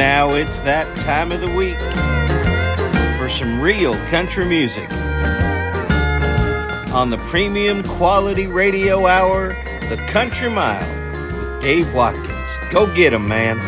now 0.00 0.32
it's 0.32 0.60
that 0.60 0.86
time 0.96 1.30
of 1.30 1.42
the 1.42 1.54
week 1.54 1.78
for 3.18 3.28
some 3.28 3.60
real 3.60 3.94
country 4.06 4.46
music. 4.46 4.90
On 6.94 7.10
the 7.10 7.18
premium 7.28 7.82
quality 7.82 8.46
radio 8.46 9.06
hour, 9.06 9.48
The 9.90 9.98
Country 10.08 10.48
Mile 10.48 10.80
with 11.36 11.60
Dave 11.60 11.92
Watkins. 11.92 12.48
Go 12.70 12.86
get 12.94 13.12
'em, 13.12 13.28
man. 13.28 13.58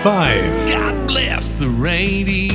Five. 0.00 0.70
God 0.70 1.08
bless 1.08 1.50
the 1.54 1.68
rainy. 1.68 2.50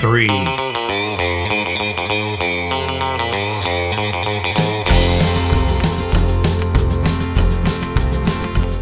Three. 0.00 0.28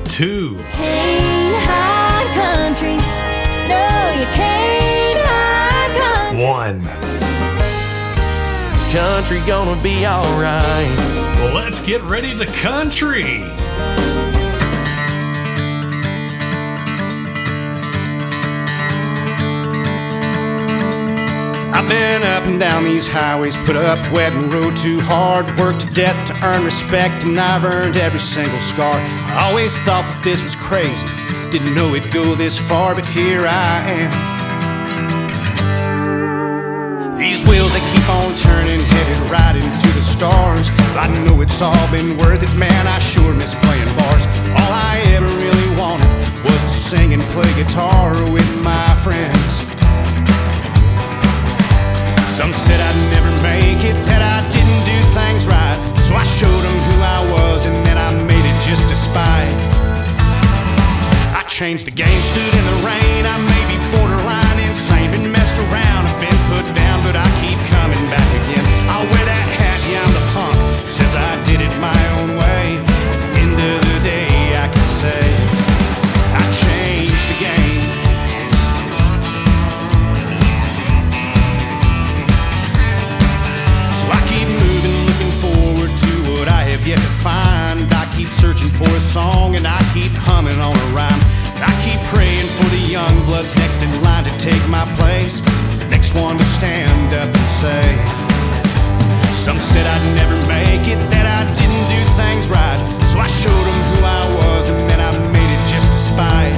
Two. 0.04 0.58
Can't 0.72 1.56
hide 1.64 2.28
country. 2.34 2.96
No, 3.66 4.12
you 4.12 4.26
can't 4.34 5.20
hide 5.24 5.92
country. 5.96 6.44
One. 6.44 6.82
Country 8.92 9.40
gonna 9.46 9.82
be 9.82 10.06
alright. 10.06 10.96
Well, 11.38 11.54
let's 11.54 11.82
get 11.86 12.02
ready 12.02 12.36
to 12.36 12.44
country. 12.44 13.42
Been 21.88 22.24
up 22.24 22.44
and 22.44 22.58
down 22.58 22.82
these 22.82 23.06
highways, 23.06 23.56
put 23.58 23.76
up 23.76 23.98
wet 24.10 24.32
and 24.32 24.52
rode 24.52 24.76
too 24.76 24.98
hard, 25.00 25.46
worked 25.56 25.82
to 25.82 25.86
death 25.94 26.16
to 26.26 26.34
earn 26.44 26.64
respect, 26.64 27.22
and 27.22 27.38
I've 27.38 27.64
earned 27.64 27.96
every 27.96 28.18
single 28.18 28.58
scar. 28.58 28.92
I 28.92 29.46
always 29.48 29.78
thought 29.86 30.04
that 30.04 30.24
this 30.24 30.42
was 30.42 30.56
crazy, 30.56 31.06
didn't 31.52 31.74
know 31.76 31.94
it'd 31.94 32.12
go 32.12 32.34
this 32.34 32.58
far, 32.58 32.96
but 32.96 33.06
here 33.06 33.46
I 33.46 33.86
am. 33.86 34.36
These 37.16 37.46
wheels 37.46 37.72
they 37.72 37.80
keep 37.94 38.08
on 38.10 38.34
turning, 38.38 38.82
headed 38.82 39.30
right 39.30 39.54
into 39.54 39.88
the 39.94 40.02
stars. 40.02 40.70
I 40.98 41.06
know 41.22 41.40
it's 41.40 41.62
all 41.62 41.90
been 41.92 42.18
worth 42.18 42.42
it, 42.42 42.52
man. 42.58 42.86
I 42.86 42.98
sure 42.98 43.32
miss 43.32 43.54
playing 43.62 43.86
bars. 43.94 44.26
All 44.58 44.72
I 44.74 45.02
ever 45.14 45.30
really 45.38 45.70
wanted 45.78 46.10
was 46.42 46.62
to 46.62 46.68
sing 46.68 47.14
and 47.14 47.22
play 47.30 47.52
guitar 47.54 48.10
with 48.32 48.48
my 48.64 48.94
friends. 49.04 49.65
Some 52.36 52.52
said 52.52 52.78
I'd 52.78 53.00
never 53.16 53.32
make 53.40 53.82
it, 53.82 53.96
that 54.12 54.20
I 54.20 54.44
didn't 54.52 54.82
do 54.84 54.98
things 55.16 55.46
right. 55.46 55.80
So 56.04 56.14
I 56.14 56.22
showed 56.22 56.62
them 56.66 56.78
who 56.84 57.00
I 57.00 57.32
was, 57.32 57.64
and 57.64 57.74
then 57.86 57.96
I 57.96 58.12
made 58.12 58.44
it 58.44 58.58
just 58.60 58.90
to 58.90 58.94
spite. 58.94 59.56
I 61.32 61.42
changed 61.48 61.86
the 61.86 61.92
game, 61.92 62.20
stood 62.20 62.52
in 62.52 62.64
the 62.66 62.86
rain. 62.86 63.05
Song 89.16 89.56
and 89.56 89.64
I 89.64 89.80
keep 89.96 90.12
humming 90.28 90.60
on 90.60 90.76
a 90.76 90.86
rhyme. 90.92 91.22
I 91.64 91.72
keep 91.80 91.96
praying 92.12 92.48
for 92.60 92.68
the 92.68 92.82
young 92.84 93.16
bloods 93.24 93.56
next 93.56 93.80
in 93.80 93.88
line 94.04 94.28
to 94.28 94.34
take 94.36 94.60
my 94.68 94.84
place. 95.00 95.40
The 95.80 95.88
next 95.88 96.12
one 96.12 96.36
to 96.36 96.44
stand 96.44 97.16
up 97.16 97.32
and 97.32 97.48
say. 97.48 97.84
Some 99.32 99.56
said 99.56 99.88
I'd 99.88 100.04
never 100.20 100.36
make 100.44 100.84
it, 100.92 101.00
that 101.16 101.24
I 101.24 101.48
didn't 101.56 101.86
do 101.88 102.00
things 102.20 102.44
right. 102.52 102.76
So 103.08 103.16
I 103.16 103.28
showed 103.32 103.64
them 103.64 103.80
who 103.88 104.04
I 104.04 104.22
was 104.36 104.68
and 104.68 104.84
then 104.84 105.00
I 105.00 105.10
made 105.32 105.48
it 105.48 105.62
just 105.72 105.96
to 105.96 106.00
spite. 106.12 106.52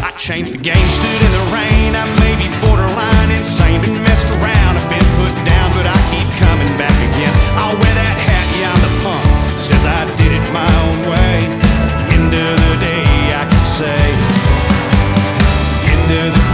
I 0.00 0.10
changed 0.16 0.56
the 0.56 0.62
game, 0.64 0.86
stood 0.96 1.20
in 1.28 1.32
the 1.36 1.46
rain. 1.52 1.92
I 1.92 2.08
may 2.24 2.34
be 2.40 2.48
borderline 2.64 3.28
insane, 3.36 3.84
been 3.84 4.00
messed 4.00 4.32
around, 4.32 4.80
I've 4.80 4.88
been 4.88 5.08
put 5.20 5.34
down, 5.44 5.68
but 5.76 5.84
I 5.84 5.98
keep 6.08 6.28
coming 6.40 6.72
back 6.80 6.96
again. 7.12 7.34
I'll 7.60 7.76
wear 7.76 7.94
that 8.00 8.16
hat, 8.24 8.46
yeah, 8.56 8.72
I'm 8.72 8.80
the 8.80 8.92
punk. 9.04 9.28
Says 9.60 9.84
I 9.84 10.08
did 10.16 10.29
Of 16.10 16.34
the 16.34 16.49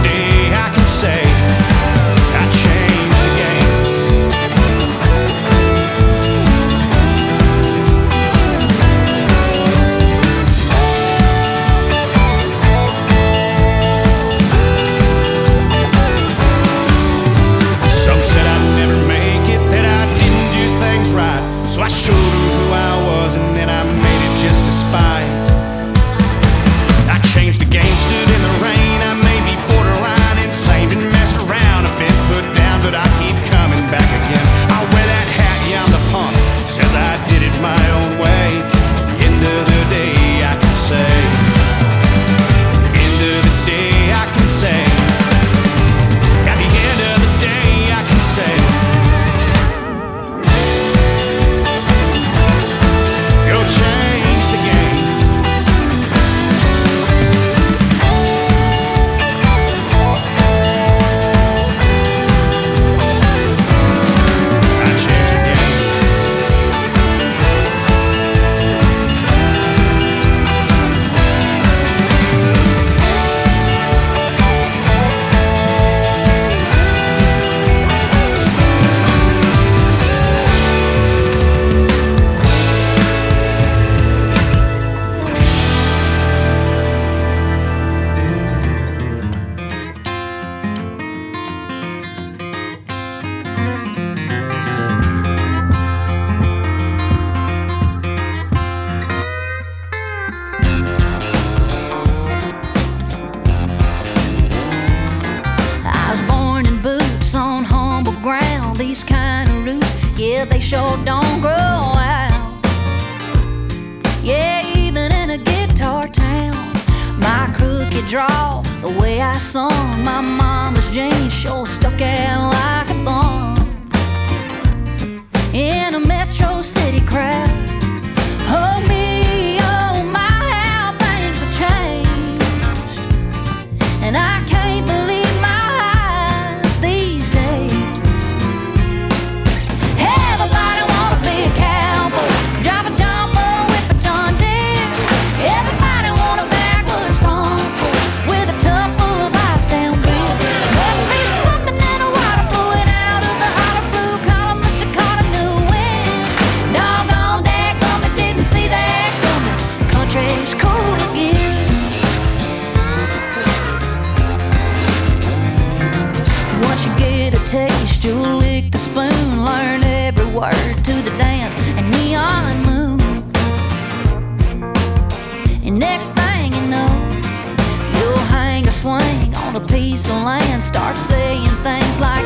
a 180.07 180.09
piece 180.09 180.15
of 180.15 180.23
land, 180.23 180.63
start 180.63 180.97
saying 180.97 181.49
things 181.63 181.99
like, 181.99 182.16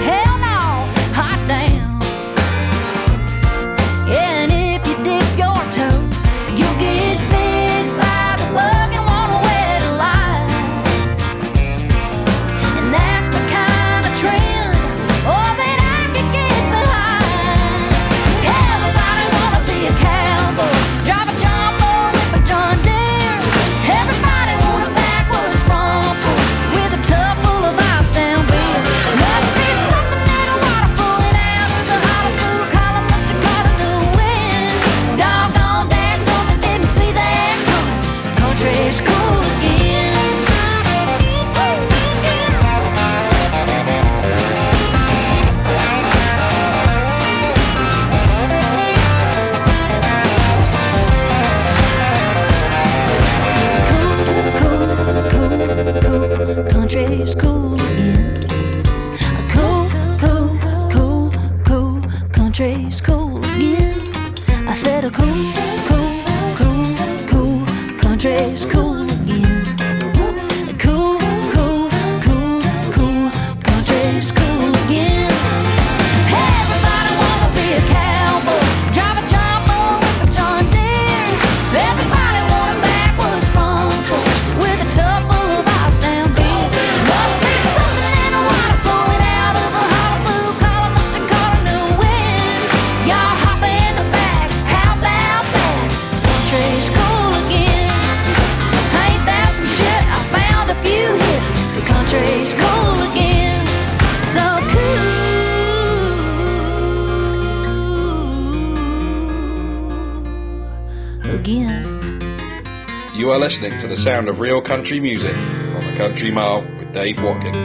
listening 113.41 113.75
to 113.79 113.87
the 113.87 113.97
sound 113.97 114.29
of 114.29 114.39
real 114.39 114.61
country 114.61 114.99
music 114.99 115.35
on 115.35 115.83
the 115.83 115.93
Country 115.97 116.29
Mile 116.29 116.61
with 116.77 116.93
Dave 116.93 117.23
Watkins. 117.23 117.57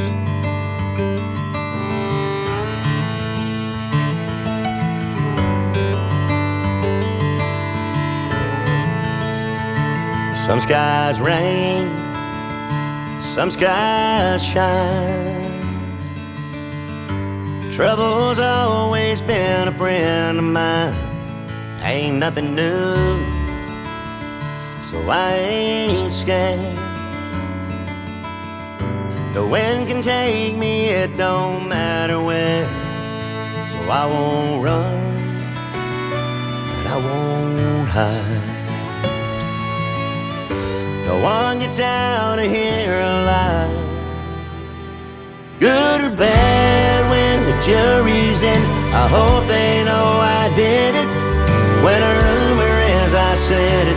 Some 10.46 10.62
skies 10.62 11.20
rain, 11.20 11.88
some 13.34 13.50
skies 13.50 14.42
shine. 14.42 15.52
Trouble's 17.74 18.38
always 18.38 19.20
been 19.20 19.68
a 19.68 19.72
friend 19.72 20.38
of 20.38 20.44
mine. 20.44 20.94
Ain't 21.82 22.16
nothing 22.16 22.54
new, 22.54 23.35
so 24.96 25.10
I 25.10 25.34
ain't 25.34 26.12
scared. 26.12 26.78
The 29.34 29.46
wind 29.46 29.88
can 29.88 30.00
take 30.00 30.56
me, 30.56 30.88
it 30.88 31.16
don't 31.16 31.68
matter 31.68 32.22
where. 32.22 32.66
So 33.70 33.78
I 34.02 34.06
won't 34.06 34.64
run, 34.64 34.94
and 36.76 36.88
I 36.88 36.96
won't 37.06 37.88
hide. 37.88 38.54
No 41.06 41.22
one 41.22 41.58
gets 41.58 41.80
out 41.80 42.38
of 42.38 42.46
here 42.46 43.00
alive. 43.00 43.70
Good 45.60 46.00
or 46.04 46.16
bad 46.16 47.10
when 47.10 47.44
the 47.48 47.56
jury's 47.68 48.42
in. 48.42 48.62
I 49.02 49.06
hope 49.08 49.46
they 49.46 49.84
know 49.84 50.06
I 50.40 50.52
did 50.54 50.94
it. 51.02 51.10
When 51.84 52.00
a 52.02 52.14
rumor 52.26 52.76
is 53.04 53.14
I 53.14 53.34
said 53.36 53.88
it, 53.88 53.95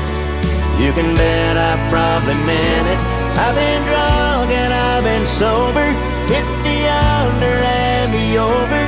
you 0.80 0.94
can 0.94 1.14
bet 1.16 1.58
I 1.58 1.76
probably 1.90 2.36
meant 2.48 2.88
it. 2.88 3.00
I've 3.36 3.56
been 3.56 3.82
drunk 3.84 4.50
and 4.52 4.72
I've 4.74 5.04
been 5.04 5.26
sober, 5.26 5.88
hit 6.32 6.48
the 6.64 6.80
under 7.20 7.56
and 7.68 8.14
the 8.16 8.38
over. 8.40 8.84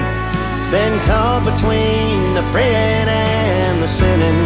Been 0.72 0.98
caught 1.04 1.44
between 1.44 2.34
the 2.34 2.44
praying 2.54 3.10
and 3.12 3.82
the 3.84 3.88
sinning. 3.88 4.40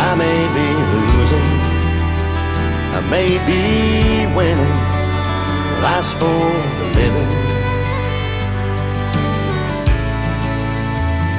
I 0.00 0.14
may 0.16 0.40
be 0.56 0.68
losing. 0.96 1.50
I 2.96 3.00
may 3.12 3.30
be 3.44 4.34
winning. 4.34 4.74
Life's 5.84 6.14
for 6.14 6.48
the 6.78 6.86
living. 6.96 7.30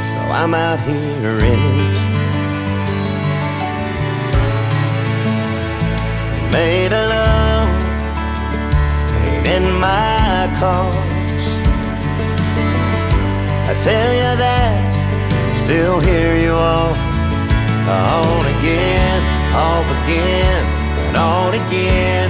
So 0.09 0.19
I'm 0.39 0.53
out 0.53 0.79
here 0.81 1.39
in 1.39 1.59
it. 1.59 1.98
Made 6.51 6.91
a 6.91 7.07
love 7.07 7.69
ain't 9.21 9.47
in 9.47 9.65
my 9.79 10.49
cause. 10.59 11.45
I 13.69 13.73
tell 13.83 14.11
you 14.21 14.31
that, 14.43 14.81
still 15.63 15.99
hear 15.99 16.39
you 16.39 16.53
all 16.53 16.95
on 17.89 18.45
again, 18.57 19.21
off 19.53 19.87
again, 20.01 20.63
and 21.05 21.17
on 21.17 21.53
again. 21.53 22.29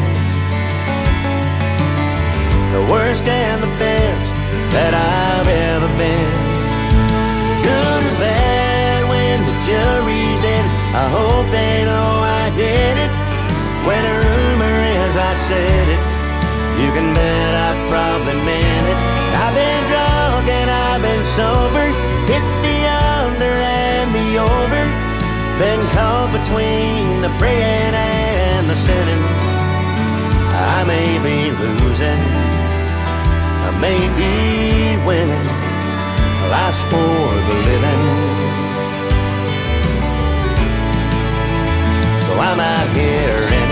The 2.76 2.84
worst 2.92 3.26
and 3.28 3.64
the 3.64 3.72
best 3.80 4.34
that 4.76 4.94
I've 4.94 5.48
ever 5.48 5.90
been. 5.98 6.32
Good 7.64 8.02
or 8.10 8.16
bad 8.20 9.02
when 9.12 9.38
the 9.48 9.56
jury's 9.68 10.44
in. 10.44 10.66
I 10.94 11.06
hope 11.08 11.48
they 11.52 11.86
know 11.86 12.10
I. 12.36 12.39
When 13.90 14.06
a 14.06 14.18
rumor 14.22 14.76
is 15.02 15.18
I 15.18 15.34
said 15.34 15.86
it, 15.98 16.08
you 16.78 16.90
can 16.94 17.10
bet 17.18 17.54
I 17.58 17.70
probably 17.90 18.38
meant 18.46 18.86
it. 18.86 19.00
I've 19.42 19.56
been 19.58 19.84
drunk 19.90 20.46
and 20.46 20.70
I've 20.70 21.02
been 21.02 21.24
sober, 21.26 21.86
hit 22.30 22.46
the 22.62 22.78
under 23.18 23.50
and 23.50 24.14
the 24.14 24.30
over. 24.46 24.84
Been 25.58 25.82
caught 25.90 26.30
between 26.38 27.22
the 27.26 27.34
praying 27.42 27.96
and 27.98 28.70
the 28.70 28.76
sinning. 28.76 29.26
I 30.54 30.86
may 30.86 31.10
be 31.26 31.50
losing, 31.50 32.24
I 33.66 33.72
may 33.82 34.02
be 34.22 35.02
winning. 35.02 35.48
Life's 36.54 36.84
for 36.94 37.26
the 37.50 37.56
living. 37.66 38.04
So 42.26 42.32
I'm 42.38 42.60
out 42.60 42.96
here 42.96 43.69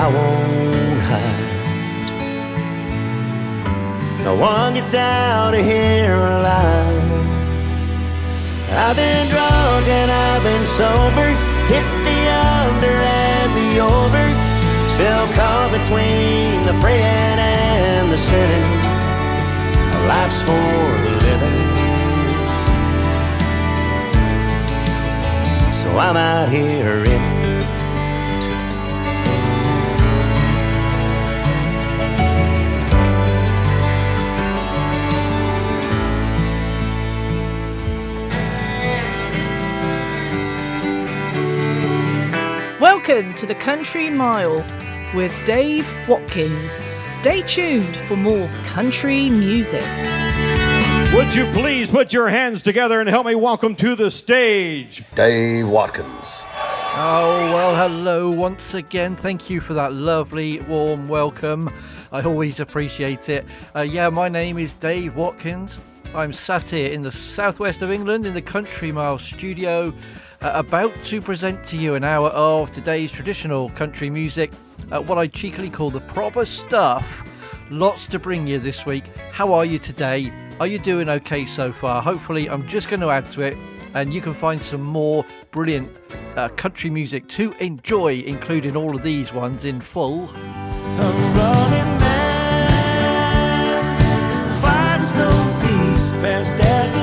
I 0.00 0.06
won't 0.06 1.00
hide. 1.10 1.48
No 4.22 4.36
one 4.36 4.74
gets 4.74 4.94
out 4.94 5.54
of 5.54 5.64
here 5.64 6.14
alive. 6.14 7.02
I've 8.70 8.94
been 8.94 9.26
drunk 9.26 9.88
and 9.88 10.08
I've 10.08 10.44
been 10.44 10.66
sober, 10.78 11.28
hit 11.66 11.86
the 12.06 12.18
under 12.62 12.94
and 12.94 13.50
the 13.58 13.70
over. 13.82 14.26
Still 14.94 15.26
caught 15.34 15.70
between 15.74 16.62
the 16.64 16.74
praying 16.80 17.02
and 17.02 18.12
the 18.12 18.18
sinning. 18.18 18.70
Life's 20.06 20.42
for 20.42 20.86
the 21.04 21.12
living. 21.26 21.58
So 25.74 25.88
I'm 25.98 26.16
out 26.16 26.50
here 26.50 27.02
in 27.02 27.27
Welcome 43.08 43.32
to 43.36 43.46
the 43.46 43.54
Country 43.54 44.10
Mile 44.10 44.62
with 45.14 45.32
Dave 45.46 45.88
Watkins. 46.06 46.70
Stay 47.00 47.40
tuned 47.40 47.96
for 48.06 48.16
more 48.16 48.46
country 48.64 49.30
music. 49.30 49.86
Would 51.14 51.34
you 51.34 51.50
please 51.52 51.88
put 51.88 52.12
your 52.12 52.28
hands 52.28 52.62
together 52.62 53.00
and 53.00 53.08
help 53.08 53.24
me 53.24 53.34
welcome 53.34 53.74
to 53.76 53.94
the 53.94 54.10
stage 54.10 55.04
Dave 55.14 55.66
Watkins. 55.66 56.44
Oh, 56.96 57.50
well, 57.54 57.74
hello 57.74 58.28
once 58.28 58.74
again. 58.74 59.16
Thank 59.16 59.48
you 59.48 59.62
for 59.62 59.72
that 59.72 59.94
lovely, 59.94 60.60
warm 60.60 61.08
welcome. 61.08 61.70
I 62.12 62.20
always 62.20 62.60
appreciate 62.60 63.30
it. 63.30 63.46
Uh, 63.74 63.80
yeah, 63.80 64.10
my 64.10 64.28
name 64.28 64.58
is 64.58 64.74
Dave 64.74 65.16
Watkins. 65.16 65.80
I'm 66.14 66.34
sat 66.34 66.68
here 66.68 66.90
in 66.90 67.02
the 67.02 67.12
southwest 67.12 67.80
of 67.80 67.90
England 67.90 68.26
in 68.26 68.34
the 68.34 68.42
Country 68.42 68.92
Mile 68.92 69.18
studio, 69.18 69.94
uh, 70.40 70.52
about 70.54 70.94
to 71.04 71.20
present 71.20 71.64
to 71.64 71.76
you 71.76 71.94
an 71.94 72.04
hour 72.04 72.28
of 72.28 72.70
today's 72.70 73.10
traditional 73.10 73.70
country 73.70 74.10
music, 74.10 74.52
uh, 74.90 75.00
what 75.00 75.18
I 75.18 75.26
cheekily 75.26 75.70
call 75.70 75.90
the 75.90 76.00
proper 76.00 76.44
stuff. 76.44 77.28
Lots 77.70 78.06
to 78.08 78.18
bring 78.18 78.46
you 78.46 78.58
this 78.58 78.86
week. 78.86 79.06
How 79.32 79.52
are 79.52 79.64
you 79.64 79.78
today? 79.78 80.32
Are 80.60 80.66
you 80.66 80.78
doing 80.78 81.08
okay 81.08 81.44
so 81.46 81.72
far? 81.72 82.02
Hopefully, 82.02 82.48
I'm 82.48 82.66
just 82.66 82.88
going 82.88 83.00
to 83.00 83.10
add 83.10 83.30
to 83.32 83.42
it 83.42 83.56
and 83.94 84.12
you 84.12 84.20
can 84.20 84.34
find 84.34 84.62
some 84.62 84.82
more 84.82 85.24
brilliant 85.50 85.90
uh, 86.36 86.48
country 86.50 86.90
music 86.90 87.26
to 87.28 87.52
enjoy, 87.58 88.20
including 88.20 88.76
all 88.76 88.94
of 88.94 89.02
these 89.02 89.32
ones 89.32 89.64
in 89.64 89.80
full. 89.80 90.28
finds 94.60 95.14
no 95.14 95.30
peace 95.62 96.16
fast 96.20 96.54
as 96.56 96.97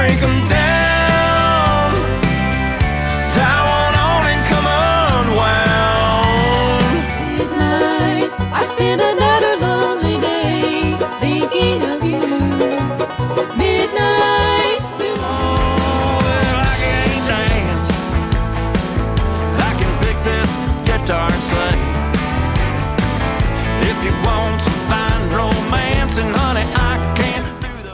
drink 0.00 0.22
'em 0.22 0.38
down. 0.48 1.90
Tie 3.34 3.62
one 3.78 3.96
on 4.08 4.22
and 4.32 4.42
come 4.50 4.66
unwound. 5.20 6.92
Midnight, 7.38 8.30
I 8.60 8.62
spend 8.72 9.00
another 9.12 9.52
lonely 9.66 10.16
day 10.20 10.96
thinking 11.22 11.78
of 11.92 11.98
you. 12.12 12.22
Midnight, 13.62 14.78
Oh, 15.32 16.20
well 16.24 16.56
I 16.72 16.74
can't 16.84 17.24
dance. 17.34 17.90
I 19.68 19.70
can 19.80 19.92
pick 20.04 20.18
this 20.30 20.50
guitar 20.88 21.28
and 21.36 21.44
sing. 21.52 21.80
If 23.90 23.96
you 24.06 24.12
want 24.26 24.49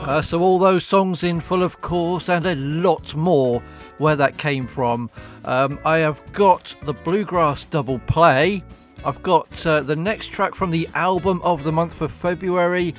Uh, 0.07 0.23
so, 0.23 0.41
all 0.41 0.61
those 0.61 0.85
songs 0.85 1.25
in 1.25 1.41
full, 1.41 1.65
of 1.65 1.81
course, 1.81 2.29
and 2.29 2.47
a 2.47 2.55
lot 2.55 3.17
more 3.17 3.61
where 3.99 4.15
that 4.15 4.39
came 4.39 4.65
from. 4.65 5.11
Um, 5.45 5.81
I 5.85 5.99
have 5.99 6.23
got 6.33 6.77
the 6.85 6.93
Bluegrass 6.93 7.65
double 7.65 7.99
play. 7.99 8.63
I've 9.05 9.21
got 9.25 9.67
uh, 9.67 9.81
the 9.81 9.97
next 9.97 10.29
track 10.29 10.55
from 10.55 10.71
the 10.71 10.89
album 10.95 11.41
of 11.43 11.65
the 11.65 11.73
month 11.73 11.93
for 11.93 12.07
February, 12.07 12.95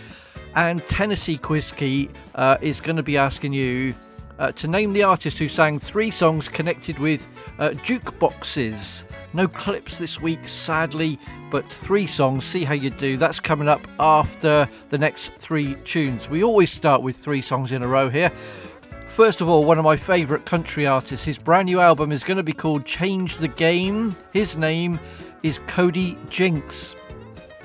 and 0.56 0.84
Tennessee 0.84 1.38
Quizkey 1.38 2.10
uh, 2.36 2.58
is 2.60 2.82
going 2.82 2.98
to 2.98 3.04
be 3.04 3.18
asking 3.18 3.54
you 3.54 3.96
uh, 4.40 4.52
to 4.54 4.68
name 4.68 4.94
the 4.94 5.04
artist 5.04 5.40
who 5.40 5.50
sang 5.50 5.80
three 5.80 6.12
songs 6.12 6.48
connected 6.48 7.00
with 7.00 7.28
uh, 7.60 7.70
jukeboxes. 7.70 9.04
No 9.34 9.48
clips 9.48 9.98
this 9.98 10.22
week, 10.22 10.48
sadly, 10.48 11.20
but 11.52 11.68
three 11.70 12.08
songs. 12.08 12.46
See 12.46 12.64
how 12.64 12.74
you 12.74 12.90
do. 12.90 13.18
That's 13.18 13.40
coming 13.40 13.68
up 13.68 13.88
after 14.00 14.70
the 14.90 14.98
next 14.98 15.34
three 15.34 15.76
tunes. 15.86 16.30
We 16.30 16.44
always 16.44 16.72
start 16.72 17.02
with 17.02 17.16
three 17.16 17.42
songs 17.42 17.72
in 17.72 17.84
a 17.84 17.88
row 17.88 18.10
here. 18.10 18.32
First 19.10 19.42
of 19.42 19.50
all, 19.50 19.64
one 19.64 19.80
of 19.80 19.84
my 19.84 19.98
favourite 19.98 20.46
country 20.46 20.86
artists, 20.86 21.26
his 21.26 21.40
brand 21.40 21.66
new 21.66 21.80
album 21.80 22.12
is 22.12 22.24
going 22.24 22.38
to 22.38 22.44
be 22.44 22.54
called 22.54 22.86
Change 22.86 23.38
the 23.38 23.48
Game. 23.48 24.16
His 24.32 24.56
name 24.56 25.00
is 25.42 25.60
Cody 25.68 26.18
Jinks 26.30 26.96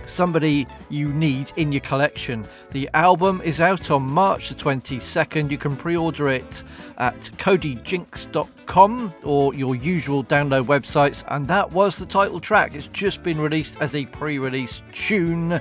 somebody 0.06 0.66
you 0.90 1.08
need 1.08 1.52
in 1.56 1.72
your 1.72 1.80
collection. 1.80 2.46
The 2.70 2.88
album 2.94 3.40
is 3.44 3.60
out 3.60 3.90
on 3.90 4.02
March 4.02 4.48
the 4.48 4.54
22nd. 4.54 5.50
You 5.50 5.58
can 5.58 5.76
pre 5.76 5.96
order 5.96 6.28
it 6.28 6.62
at 6.98 7.20
codyjinks.com 7.36 9.14
or 9.22 9.54
your 9.54 9.74
usual 9.74 10.24
download 10.24 10.64
websites. 10.64 11.24
And 11.28 11.46
that 11.48 11.70
was 11.72 11.98
the 11.98 12.06
title 12.06 12.40
track. 12.40 12.74
It's 12.74 12.86
just 12.88 13.22
been 13.22 13.40
released 13.40 13.76
as 13.80 13.94
a 13.94 14.06
pre 14.06 14.38
release 14.38 14.82
tune. 14.92 15.60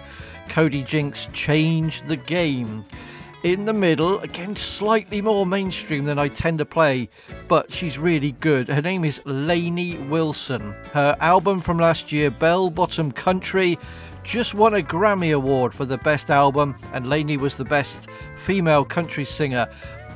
Cody 0.49 0.83
Jinks 0.83 1.29
Change 1.31 2.01
the 2.07 2.17
Game. 2.17 2.85
In 3.43 3.65
the 3.65 3.73
middle, 3.73 4.19
again, 4.19 4.55
slightly 4.55 5.19
more 5.19 5.47
mainstream 5.47 6.05
than 6.05 6.19
I 6.19 6.27
tend 6.27 6.59
to 6.59 6.65
play, 6.65 7.09
but 7.47 7.71
she's 7.71 7.97
really 7.97 8.33
good. 8.33 8.67
Her 8.67 8.83
name 8.83 9.03
is 9.03 9.19
Lainey 9.25 9.97
Wilson. 9.97 10.75
Her 10.93 11.15
album 11.19 11.59
from 11.59 11.79
last 11.79 12.11
year, 12.11 12.29
Bell 12.29 12.69
Bottom 12.69 13.11
Country, 13.11 13.79
just 14.23 14.53
won 14.53 14.73
a 14.75 14.81
Grammy 14.81 15.33
Award 15.33 15.73
for 15.73 15.85
the 15.85 15.97
best 15.97 16.29
album, 16.29 16.75
and 16.93 17.09
Lainey 17.09 17.37
was 17.37 17.57
the 17.57 17.65
best 17.65 18.09
female 18.45 18.85
country 18.85 19.25
singer. 19.25 19.67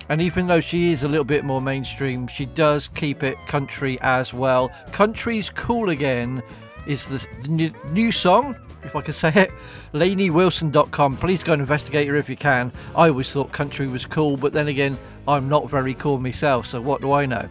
And 0.10 0.22
even 0.22 0.48
though 0.48 0.60
she 0.60 0.92
is 0.92 1.04
a 1.04 1.08
little 1.08 1.26
bit 1.26 1.44
more 1.44 1.62
mainstream, 1.62 2.28
she 2.28 2.46
does 2.46 2.88
keep 2.90 3.24
it 3.24 3.38
country 3.48 3.98
as 4.02 4.34
well. 4.34 4.70
Country's 4.92 5.50
Cool 5.50 5.90
Again 5.90 6.44
is 6.86 7.08
the 7.08 7.74
new 7.92 8.12
song, 8.12 8.56
if 8.84 8.96
I 8.96 9.02
can 9.02 9.14
say 9.14 9.32
it. 9.34 9.52
LaineyWilson.com. 9.94 11.18
Please 11.18 11.44
go 11.44 11.54
and 11.54 11.60
investigate 11.60 12.08
her 12.08 12.16
if 12.16 12.30
you 12.30 12.36
can. 12.36 12.72
I 12.96 13.10
always 13.10 13.32
thought 13.32 13.52
country 13.52 13.88
was 13.88 14.06
cool, 14.06 14.38
but 14.38 14.54
then 14.54 14.68
again, 14.68 15.00
I'm 15.28 15.50
not 15.50 15.70
very 15.70 15.96
cool 15.96 16.20
myself, 16.20 16.68
so 16.68 16.80
what 16.80 17.02
do 17.02 17.12
I 17.12 17.26
know? 17.26 17.50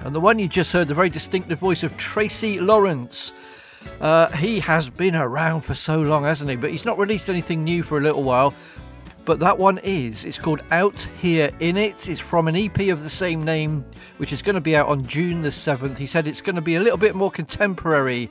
And 0.00 0.14
the 0.14 0.20
one 0.20 0.40
you 0.40 0.48
just 0.48 0.72
heard, 0.72 0.88
the 0.88 0.94
very 0.94 1.08
distinctive 1.08 1.60
voice 1.60 1.84
of 1.84 1.96
Tracy 1.96 2.58
Lawrence. 2.58 3.32
Uh, 4.00 4.30
he 4.32 4.60
has 4.60 4.90
been 4.90 5.16
around 5.16 5.62
for 5.62 5.74
so 5.74 6.00
long, 6.00 6.24
hasn't 6.24 6.50
he? 6.50 6.56
But 6.56 6.70
he's 6.70 6.84
not 6.84 6.98
released 6.98 7.28
anything 7.30 7.64
new 7.64 7.82
for 7.82 7.98
a 7.98 8.00
little 8.00 8.22
while. 8.22 8.54
But 9.26 9.40
that 9.40 9.58
one 9.58 9.78
is. 9.82 10.24
It's 10.24 10.38
called 10.38 10.62
Out 10.70 11.00
Here 11.20 11.50
in 11.58 11.76
It. 11.76 12.08
It's 12.08 12.20
from 12.20 12.46
an 12.46 12.54
EP 12.54 12.78
of 12.90 13.02
the 13.02 13.08
same 13.08 13.44
name, 13.44 13.84
which 14.18 14.32
is 14.32 14.40
going 14.40 14.54
to 14.54 14.60
be 14.60 14.76
out 14.76 14.86
on 14.86 15.04
June 15.04 15.42
the 15.42 15.48
7th. 15.48 15.96
He 15.96 16.06
said 16.06 16.28
it's 16.28 16.40
going 16.40 16.54
to 16.54 16.62
be 16.62 16.76
a 16.76 16.80
little 16.80 16.96
bit 16.96 17.16
more 17.16 17.32
contemporary 17.32 18.30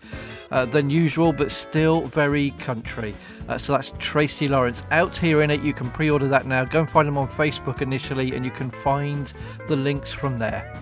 uh, 0.51 0.65
than 0.65 0.89
usual, 0.89 1.33
but 1.33 1.51
still 1.51 2.05
very 2.05 2.51
country. 2.51 3.13
Uh, 3.49 3.57
so 3.57 3.73
that's 3.73 3.91
Tracy 3.97 4.47
Lawrence. 4.47 4.83
Out 4.91 5.17
Here 5.17 5.41
in 5.41 5.51
It. 5.51 5.61
You 5.63 5.73
can 5.73 5.91
pre 5.91 6.09
order 6.09 6.29
that 6.29 6.45
now. 6.45 6.63
Go 6.63 6.79
and 6.79 6.89
find 6.89 7.09
him 7.09 7.17
on 7.17 7.27
Facebook 7.27 7.81
initially, 7.81 8.33
and 8.33 8.45
you 8.45 8.51
can 8.51 8.71
find 8.71 9.33
the 9.67 9.75
links 9.75 10.13
from 10.13 10.39
there. 10.39 10.81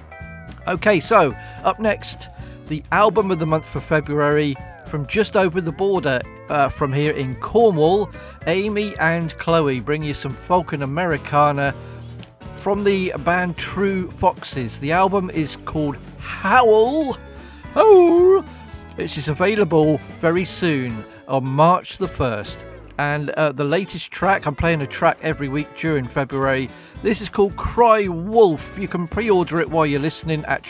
Okay, 0.67 0.99
so 0.99 1.35
up 1.63 1.79
next, 1.79 2.29
the 2.67 2.83
album 2.91 3.31
of 3.31 3.39
the 3.39 3.45
month 3.45 3.65
for 3.65 3.81
February 3.81 4.55
from 4.87 5.05
just 5.07 5.35
over 5.35 5.59
the 5.59 5.71
border 5.71 6.21
uh, 6.49 6.69
from 6.69 6.93
here 6.93 7.11
in 7.11 7.35
Cornwall. 7.35 8.09
Amy 8.47 8.95
and 8.99 9.37
Chloe 9.37 9.79
bring 9.79 10.03
you 10.03 10.13
some 10.13 10.33
folk 10.33 10.73
and 10.73 10.83
Americana 10.83 11.75
from 12.57 12.83
the 12.83 13.11
band 13.25 13.57
True 13.57 14.09
Foxes. 14.11 14.79
The 14.79 14.91
album 14.91 15.29
is 15.31 15.57
called 15.65 15.97
Howl. 16.19 17.17
Howl! 17.73 18.41
Which 18.95 19.17
is 19.17 19.27
available 19.27 19.97
very 20.21 20.45
soon 20.45 21.03
on 21.27 21.45
March 21.45 21.97
the 21.97 22.07
1st. 22.07 22.63
And 22.99 23.31
uh, 23.31 23.51
the 23.51 23.63
latest 23.63 24.11
track, 24.11 24.45
I'm 24.45 24.55
playing 24.55 24.81
a 24.81 24.87
track 24.87 25.17
every 25.23 25.49
week 25.49 25.75
during 25.75 26.07
February. 26.07 26.69
This 27.01 27.19
is 27.19 27.27
called 27.27 27.57
Cry 27.57 28.07
Wolf. 28.07 28.77
You 28.77 28.87
can 28.87 29.07
pre 29.07 29.29
order 29.29 29.59
it 29.59 29.69
while 29.69 29.85
you're 29.85 29.99
listening 29.99 30.45
at 30.45 30.63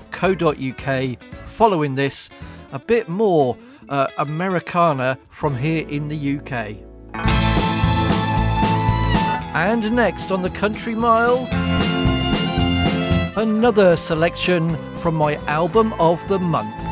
truefoxesmusic.co.uk. 0.00 1.18
Following 1.48 1.94
this, 1.94 2.30
a 2.72 2.78
bit 2.78 3.08
more 3.08 3.56
uh, 3.88 4.06
Americana 4.18 5.18
from 5.28 5.56
here 5.56 5.86
in 5.88 6.08
the 6.08 6.38
UK. 6.38 6.78
And 9.54 9.94
next 9.94 10.30
on 10.32 10.40
the 10.42 10.50
Country 10.50 10.94
Mile, 10.94 11.46
another 13.36 13.96
selection 13.96 14.76
from 14.98 15.14
my 15.14 15.34
album 15.46 15.92
of 15.94 16.26
the 16.28 16.38
month. 16.38 16.91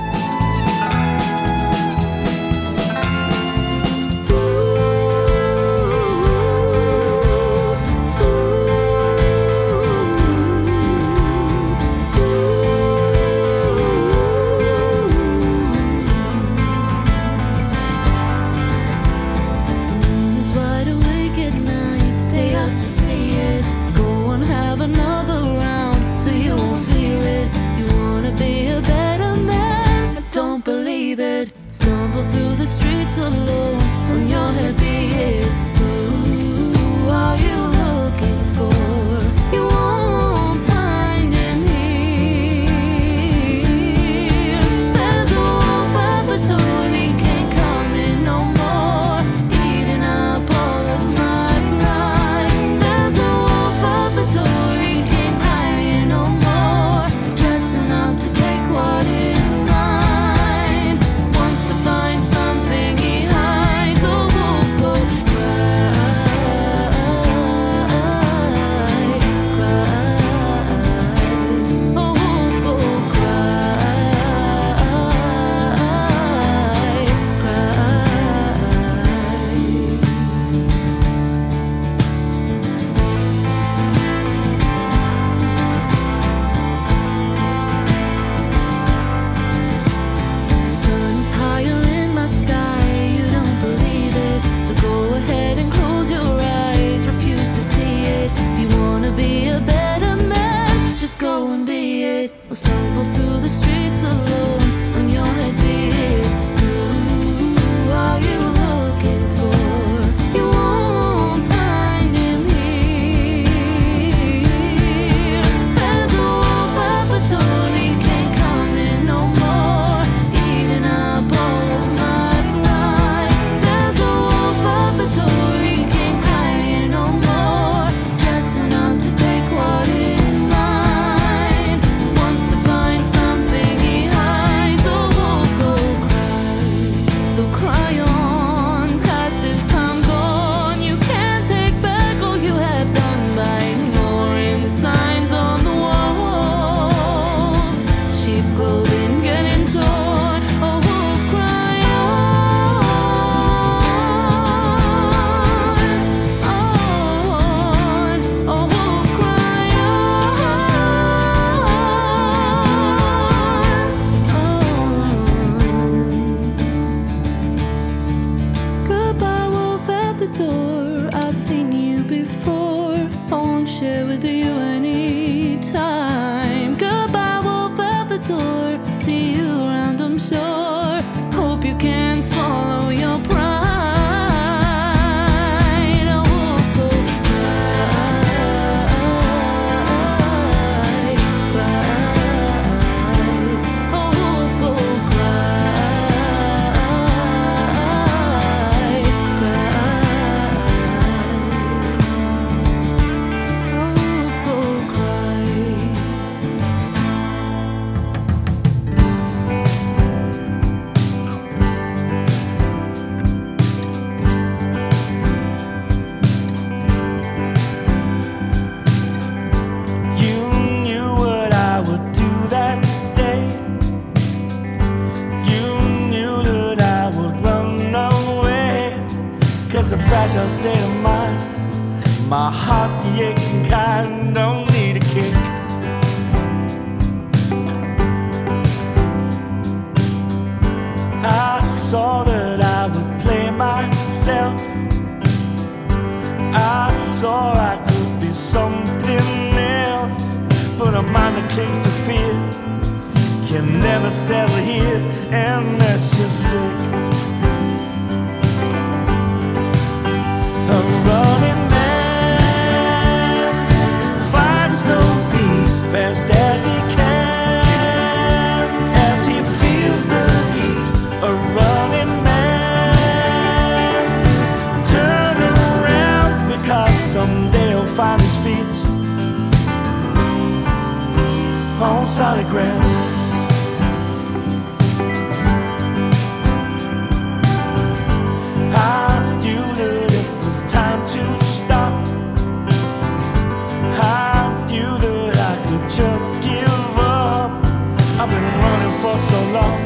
for 299.00 299.16
so 299.16 299.40
long. 299.50 299.80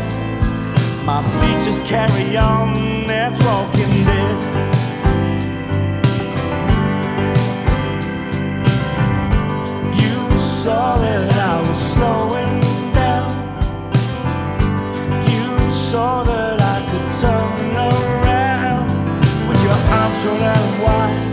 My 1.07 1.23
feet 1.39 1.63
just 1.65 1.85
carry 1.85 2.37
on 2.37 3.09
as 3.09 3.39
walking 3.47 3.95
dead. 4.11 4.39
You 10.03 10.17
saw 10.37 10.99
that 10.99 11.31
I 11.53 11.61
was 11.61 11.79
slowing 11.93 12.61
down. 12.93 13.33
You 15.33 15.71
saw 15.71 16.25
that 16.25 16.59
I 16.75 16.79
could 16.91 17.09
turn 17.23 17.77
around 17.93 18.89
with 19.49 19.61
your 19.63 19.79
arms 19.99 20.19
thrown 20.23 20.43
out 20.43 20.71
wide. 20.85 21.25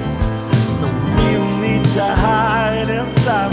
No 0.82 0.90
real 1.18 1.48
need 1.58 1.86
to 1.96 2.04
hide 2.04 2.90
inside. 2.90 3.51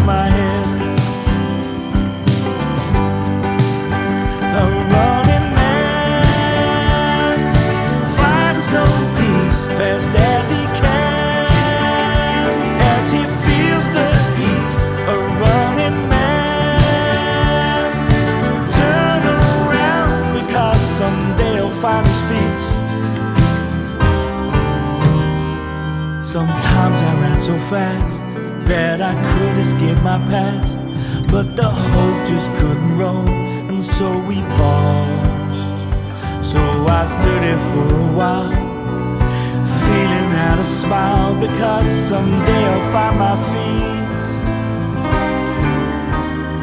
Sometimes 26.79 27.03
I 27.03 27.21
ran 27.21 27.41
so 27.41 27.59
fast 27.59 28.25
that 28.69 29.01
I 29.01 29.15
could 29.31 29.59
escape 29.59 30.01
my 30.05 30.19
past, 30.27 30.79
but 31.27 31.57
the 31.57 31.69
hope 31.69 32.25
just 32.25 32.55
couldn't 32.55 32.95
roam, 32.95 33.27
and 33.69 33.83
so 33.83 34.17
we 34.21 34.37
paused. 34.43 35.81
So 36.41 36.61
I 36.87 37.05
stood 37.05 37.43
here 37.43 37.59
for 37.73 37.83
a 37.83 38.13
while, 38.19 38.55
feeling 39.83 40.31
out 40.47 40.61
a 40.61 40.65
smile 40.65 41.35
because 41.41 41.89
someday 41.89 42.65
I'll 42.73 42.93
find 42.93 43.19
my 43.19 43.37
feet 43.51 44.15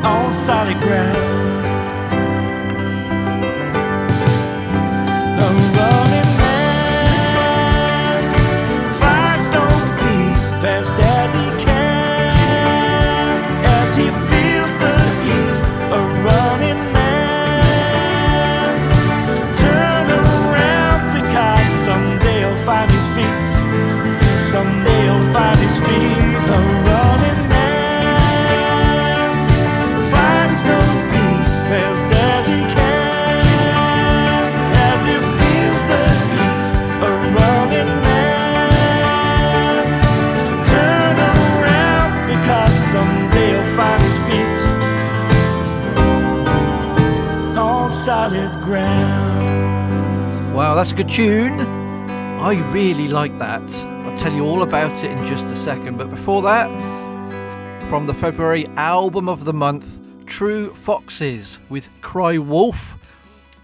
on 0.05 0.31
solid 0.31 0.79
ground. 0.79 1.44
A 50.91 51.03
tune. 51.03 51.59
I 52.39 52.71
really 52.71 53.09
like 53.09 53.37
that. 53.39 53.61
I'll 54.05 54.17
tell 54.17 54.31
you 54.31 54.45
all 54.45 54.61
about 54.61 54.93
it 55.03 55.11
in 55.11 55.25
just 55.25 55.47
a 55.47 55.55
second. 55.55 55.97
But 55.97 56.09
before 56.09 56.41
that, 56.43 56.69
from 57.89 58.05
the 58.05 58.13
February 58.13 58.67
album 58.77 59.27
of 59.27 59.43
the 59.43 59.51
month, 59.51 59.99
True 60.25 60.73
Foxes 60.75 61.59
with 61.69 61.89
Cry 62.01 62.37
Wolf. 62.37 62.97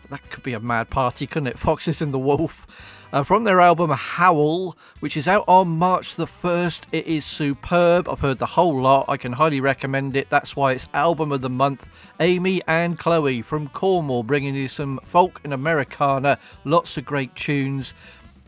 That 0.10 0.28
could 0.30 0.44
be 0.44 0.54
a 0.54 0.60
mad 0.60 0.90
party, 0.90 1.26
couldn't 1.26 1.48
it? 1.48 1.60
Foxes 1.68 2.02
and 2.02 2.14
the 2.14 2.20
Wolf. 2.20 2.68
Uh, 3.14 3.24
from 3.24 3.44
their 3.44 3.60
album 3.60 3.90
Howl, 3.90 4.78
which 5.02 5.18
is 5.18 5.28
out 5.28 5.44
on 5.48 5.68
March 5.68 6.16
the 6.16 6.26
1st. 6.26 6.86
It 6.94 7.06
is 7.08 7.26
superb. 7.26 8.08
I've 8.08 8.22
heard 8.22 8.38
the 8.38 8.46
whole 8.46 8.80
lot. 8.80 9.04
I 9.10 9.18
can 9.18 9.34
highly 9.34 9.60
recommend 9.60 10.16
it. 10.16 10.30
That's 10.30 10.56
why 10.56 10.72
it's 10.72 10.88
album 10.94 11.34
of 11.34 11.42
the 11.42 11.50
month. 11.50 11.90
Amy 12.22 12.62
and 12.68 12.98
Chloe 12.98 13.42
from 13.42 13.68
Cornwall 13.68 14.24
bringing 14.24 14.56
you 14.56 14.70
some 14.70 14.98
folk 15.04 15.42
and 15.44 15.54
Americana. 15.54 16.38
Lots 16.64 16.96
of 16.96 17.04
great 17.04 17.36
tunes 17.36 17.94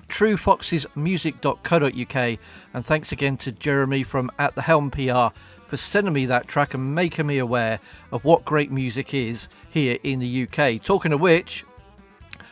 truefoxesmusic.co.uk 0.10 2.40
and 2.74 2.86
thanks 2.86 3.12
again 3.12 3.36
to 3.38 3.52
Jeremy 3.52 4.04
from 4.04 4.30
At 4.38 4.54
the 4.54 4.62
Helm 4.62 4.92
PR 4.92 5.30
for 5.66 5.76
sending 5.76 6.14
me 6.14 6.28
that 6.28 6.48
track 6.48 6.76
and 6.76 6.94
making 6.94 7.26
me 7.26 7.40
aware 7.40 7.80
of 8.12 8.24
what 8.24 8.46
great 8.46 8.72
music 8.72 9.16
is 9.16 9.50
here 9.72 9.98
in 10.04 10.20
the 10.20 10.48
UK. 10.48 10.80
Talking 10.84 11.14
of 11.14 11.20
which, 11.20 11.66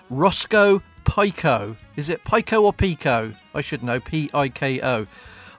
Rosko 0.09 0.81
Piko. 1.05 1.77
Is 1.95 2.09
it 2.09 2.23
Piko 2.23 2.63
or 2.63 2.73
Piko? 2.73 3.35
I 3.53 3.61
should 3.61 3.83
know. 3.83 3.99
P 3.99 4.29
I 4.33 4.49
K 4.49 4.81
O. 4.81 5.05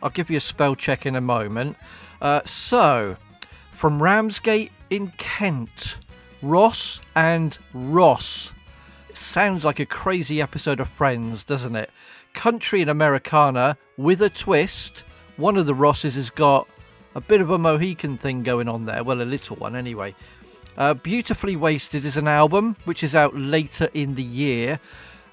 I'll 0.02 0.10
give 0.10 0.30
you 0.30 0.38
a 0.38 0.40
spell 0.40 0.74
check 0.74 1.06
in 1.06 1.14
a 1.14 1.20
moment. 1.20 1.76
Uh, 2.20 2.40
so, 2.44 3.16
from 3.72 4.02
Ramsgate 4.02 4.72
in 4.90 5.12
Kent, 5.18 5.98
Ross 6.42 7.00
and 7.14 7.58
Ross. 7.72 8.52
It 9.08 9.16
sounds 9.16 9.64
like 9.64 9.78
a 9.78 9.86
crazy 9.86 10.40
episode 10.40 10.80
of 10.80 10.88
Friends, 10.88 11.44
doesn't 11.44 11.76
it? 11.76 11.90
Country 12.32 12.80
and 12.80 12.90
Americana 12.90 13.76
with 13.96 14.22
a 14.22 14.30
twist. 14.30 15.04
One 15.36 15.56
of 15.56 15.66
the 15.66 15.74
Rosses 15.74 16.14
has 16.14 16.30
got 16.30 16.66
a 17.14 17.20
bit 17.20 17.40
of 17.40 17.50
a 17.50 17.58
Mohican 17.58 18.16
thing 18.16 18.42
going 18.42 18.68
on 18.68 18.86
there. 18.86 19.04
Well, 19.04 19.20
a 19.20 19.24
little 19.24 19.56
one 19.56 19.76
anyway. 19.76 20.14
Uh, 20.78 20.94
Beautifully 20.94 21.56
Wasted 21.56 22.04
is 22.06 22.16
an 22.16 22.26
album 22.26 22.76
which 22.84 23.04
is 23.04 23.14
out 23.14 23.36
later 23.36 23.88
in 23.92 24.14
the 24.14 24.22
year. 24.22 24.80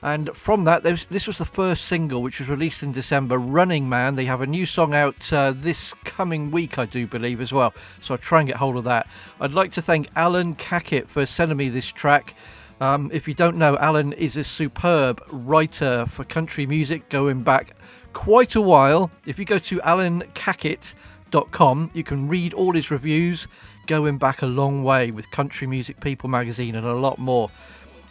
And 0.01 0.35
from 0.35 0.63
that, 0.63 0.83
was, 0.83 1.05
this 1.07 1.27
was 1.27 1.37
the 1.37 1.45
first 1.45 1.85
single 1.85 2.21
which 2.21 2.39
was 2.39 2.49
released 2.49 2.83
in 2.83 2.91
December. 2.91 3.37
Running 3.37 3.89
Man. 3.89 4.15
They 4.15 4.25
have 4.25 4.41
a 4.41 4.47
new 4.47 4.65
song 4.65 4.93
out 4.93 5.31
uh, 5.33 5.53
this 5.55 5.93
coming 6.05 6.51
week, 6.51 6.77
I 6.77 6.85
do 6.85 7.05
believe, 7.05 7.41
as 7.41 7.51
well. 7.51 7.73
So 8.01 8.13
I'll 8.13 8.17
try 8.17 8.39
and 8.39 8.47
get 8.47 8.57
hold 8.57 8.77
of 8.77 8.85
that. 8.85 9.07
I'd 9.41 9.53
like 9.53 9.71
to 9.73 9.81
thank 9.81 10.07
Alan 10.15 10.55
Cackett 10.55 11.09
for 11.09 11.25
sending 11.25 11.57
me 11.57 11.69
this 11.69 11.91
track. 11.91 12.35
Um, 12.79 13.09
if 13.11 13.27
you 13.27 13.33
don't 13.33 13.57
know, 13.57 13.77
Alan 13.77 14.13
is 14.13 14.37
a 14.37 14.43
superb 14.43 15.21
writer 15.31 16.05
for 16.05 16.23
country 16.23 16.65
music 16.65 17.09
going 17.09 17.43
back 17.43 17.75
quite 18.13 18.55
a 18.55 18.61
while. 18.61 19.11
If 19.25 19.37
you 19.37 19.43
go 19.43 19.59
to 19.59 19.79
alancackett.com, 19.79 21.91
you 21.93 22.03
can 22.05 22.29
read 22.29 22.53
all 22.53 22.71
his 22.71 22.89
reviews 22.89 23.47
going 23.87 24.17
back 24.17 24.43
a 24.43 24.45
long 24.45 24.83
way 24.83 25.11
with 25.11 25.29
Country 25.31 25.67
Music 25.67 25.99
People 25.99 26.29
magazine 26.29 26.75
and 26.75 26.85
a 26.85 26.93
lot 26.93 27.19
more. 27.19 27.51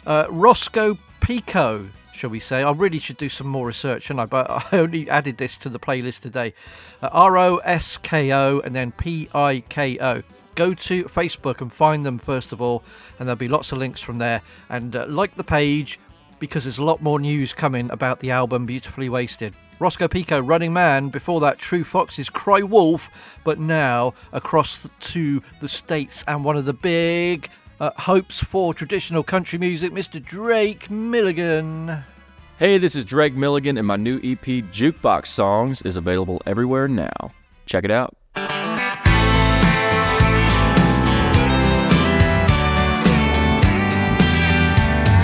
Uh, 0.05 0.27
Rosko 0.27 0.99
Piko, 1.29 1.87
shall 2.11 2.31
we 2.31 2.39
say? 2.39 2.63
I 2.63 2.71
really 2.71 2.97
should 2.97 3.17
do 3.17 3.29
some 3.29 3.45
more 3.45 3.67
research, 3.67 4.01
shouldn't 4.01 4.21
I? 4.21 4.25
But 4.25 4.49
I 4.73 4.79
only 4.79 5.07
added 5.11 5.37
this 5.37 5.57
to 5.57 5.69
the 5.69 5.77
playlist 5.77 6.21
today. 6.21 6.55
Uh, 7.03 7.09
R 7.11 7.37
O 7.37 7.57
S 7.57 7.97
K 7.97 8.33
O 8.33 8.61
and 8.61 8.73
then 8.73 8.91
P 8.93 9.29
I 9.35 9.61
K 9.69 9.99
O. 10.01 10.23
Go 10.55 10.73
to 10.73 11.03
Facebook 11.03 11.61
and 11.61 11.71
find 11.71 12.03
them 12.03 12.17
first 12.17 12.51
of 12.51 12.63
all, 12.63 12.83
and 13.19 13.27
there'll 13.27 13.37
be 13.37 13.47
lots 13.47 13.71
of 13.71 13.77
links 13.77 14.01
from 14.01 14.17
there. 14.17 14.41
And 14.69 14.95
uh, 14.95 15.05
like 15.07 15.35
the 15.35 15.43
page 15.43 15.99
because 16.39 16.63
there's 16.63 16.79
a 16.79 16.83
lot 16.83 17.01
more 17.01 17.19
news 17.19 17.53
coming 17.53 17.91
about 17.91 18.21
the 18.21 18.31
album 18.31 18.65
Beautifully 18.65 19.09
Wasted. 19.09 19.53
Rosko 19.79 20.09
Piko, 20.09 20.41
Running 20.45 20.73
Man, 20.73 21.09
before 21.09 21.39
that, 21.41 21.59
True 21.59 21.83
Foxes, 21.83 22.29
Cry 22.29 22.61
Wolf, 22.61 23.09
but 23.43 23.59
now 23.59 24.13
across 24.33 24.89
to 24.99 25.41
the 25.61 25.69
States 25.69 26.23
and 26.27 26.43
one 26.43 26.57
of 26.57 26.65
the 26.65 26.73
big 26.73 27.49
uh, 27.79 27.91
hopes 27.97 28.43
for 28.43 28.73
traditional 28.73 29.23
country 29.23 29.57
music, 29.59 29.91
Mr. 29.91 30.23
Drake 30.23 30.89
Milligan. 30.89 32.03
Hey, 32.57 32.77
this 32.77 32.95
is 32.95 33.05
Drake 33.05 33.35
Milligan, 33.35 33.77
and 33.77 33.87
my 33.87 33.95
new 33.95 34.17
EP, 34.17 34.43
Jukebox 34.43 35.27
Songs, 35.27 35.81
is 35.83 35.95
available 35.95 36.41
everywhere 36.45 36.87
now. 36.87 37.31
Check 37.65 37.85
it 37.85 37.91
out. 37.91 38.15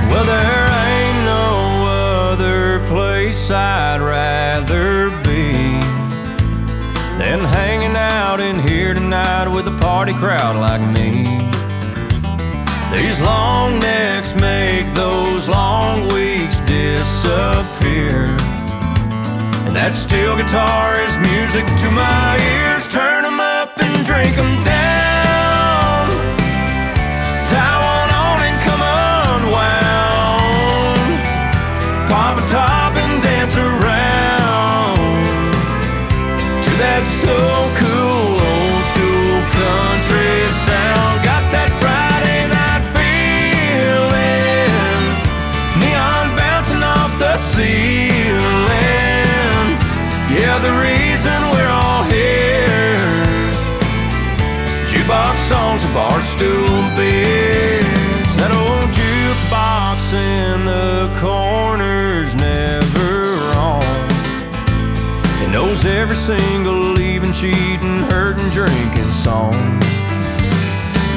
Well, 0.10 0.24
there 0.24 0.68
ain't 0.88 1.26
no 1.26 2.32
other 2.32 2.88
place 2.88 3.52
I'd 3.52 4.00
rather 4.00 5.10
be 5.26 5.52
than 7.18 7.40
hanging 7.44 7.98
out 7.98 8.40
in 8.40 8.66
here 8.66 8.94
tonight 8.94 9.50
with 9.50 9.68
a 9.68 9.78
party 9.80 10.14
crowd 10.14 10.56
like 10.56 10.82
me. 10.96 11.55
These 12.96 13.20
long 13.20 13.80
necks 13.80 14.34
make 14.36 14.94
those 14.94 15.50
long 15.50 16.08
weeks 16.14 16.62
disappear. 16.62 18.24
And 19.66 19.76
that 19.76 19.92
steel 19.92 20.38
guitar 20.38 20.96
is 21.02 21.18
music 21.18 21.66
to 21.84 21.92
my 21.92 22.38
ears. 22.54 22.88
Turn 22.88 23.26
'em 23.26 23.42
up 23.42 23.78
and 23.84 24.06
drink 24.06 24.38
'em 24.38 24.64
down. 24.64 25.15
Every 65.86 66.16
single 66.18 66.74
leaving, 66.94 67.32
cheating, 67.32 68.04
hurting, 68.10 68.50
drinking 68.50 69.12
song. 69.12 69.54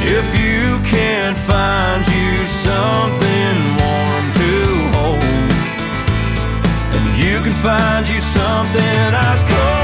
If 0.01 0.27
you 0.39 0.79
can't 0.85 1.37
find 1.39 2.07
you 2.07 2.47
something 2.47 3.57
warm 3.81 4.33
to 4.39 4.53
hold, 4.97 5.21
then 6.93 7.17
you 7.17 7.41
can 7.43 7.55
find 7.63 8.09
you 8.09 8.21
something 8.21 9.15
ice 9.15 9.43
cold. 9.43 9.78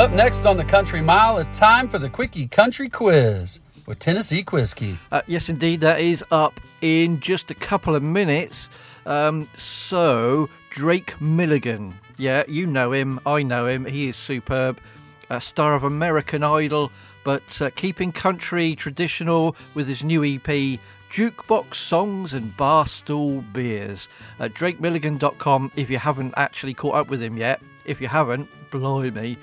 Up 0.00 0.12
next 0.12 0.46
on 0.46 0.56
the 0.56 0.64
Country 0.64 1.02
Mile, 1.02 1.36
it's 1.36 1.58
time 1.58 1.86
for 1.86 1.98
the 1.98 2.08
Quickie 2.08 2.46
Country 2.46 2.88
Quiz 2.88 3.60
with 3.84 3.98
Tennessee 3.98 4.42
Quizkey. 4.42 4.96
Uh, 5.12 5.20
yes, 5.26 5.50
indeed, 5.50 5.82
that 5.82 6.00
is 6.00 6.24
up 6.30 6.58
in 6.80 7.20
just 7.20 7.50
a 7.50 7.54
couple 7.54 7.94
of 7.94 8.02
minutes. 8.02 8.70
Um, 9.04 9.46
so, 9.52 10.48
Drake 10.70 11.20
Milligan. 11.20 11.94
Yeah, 12.16 12.44
you 12.48 12.64
know 12.64 12.92
him. 12.92 13.20
I 13.26 13.42
know 13.42 13.66
him. 13.66 13.84
He 13.84 14.08
is 14.08 14.16
superb. 14.16 14.80
A 15.28 15.38
star 15.38 15.74
of 15.74 15.84
American 15.84 16.42
Idol, 16.42 16.90
but 17.22 17.60
uh, 17.60 17.68
keeping 17.68 18.10
country 18.10 18.74
traditional 18.76 19.54
with 19.74 19.86
his 19.86 20.02
new 20.02 20.24
EP, 20.24 20.80
Jukebox 21.10 21.74
Songs 21.74 22.32
and 22.32 22.56
Barstool 22.56 23.44
Beers. 23.52 24.08
At 24.38 24.54
drakemilligan.com 24.54 25.72
if 25.76 25.90
you 25.90 25.98
haven't 25.98 26.32
actually 26.38 26.72
caught 26.72 26.94
up 26.94 27.08
with 27.10 27.22
him 27.22 27.36
yet. 27.36 27.60
If 27.84 28.00
you 28.00 28.08
haven't, 28.08 28.48
blimey. 28.70 29.36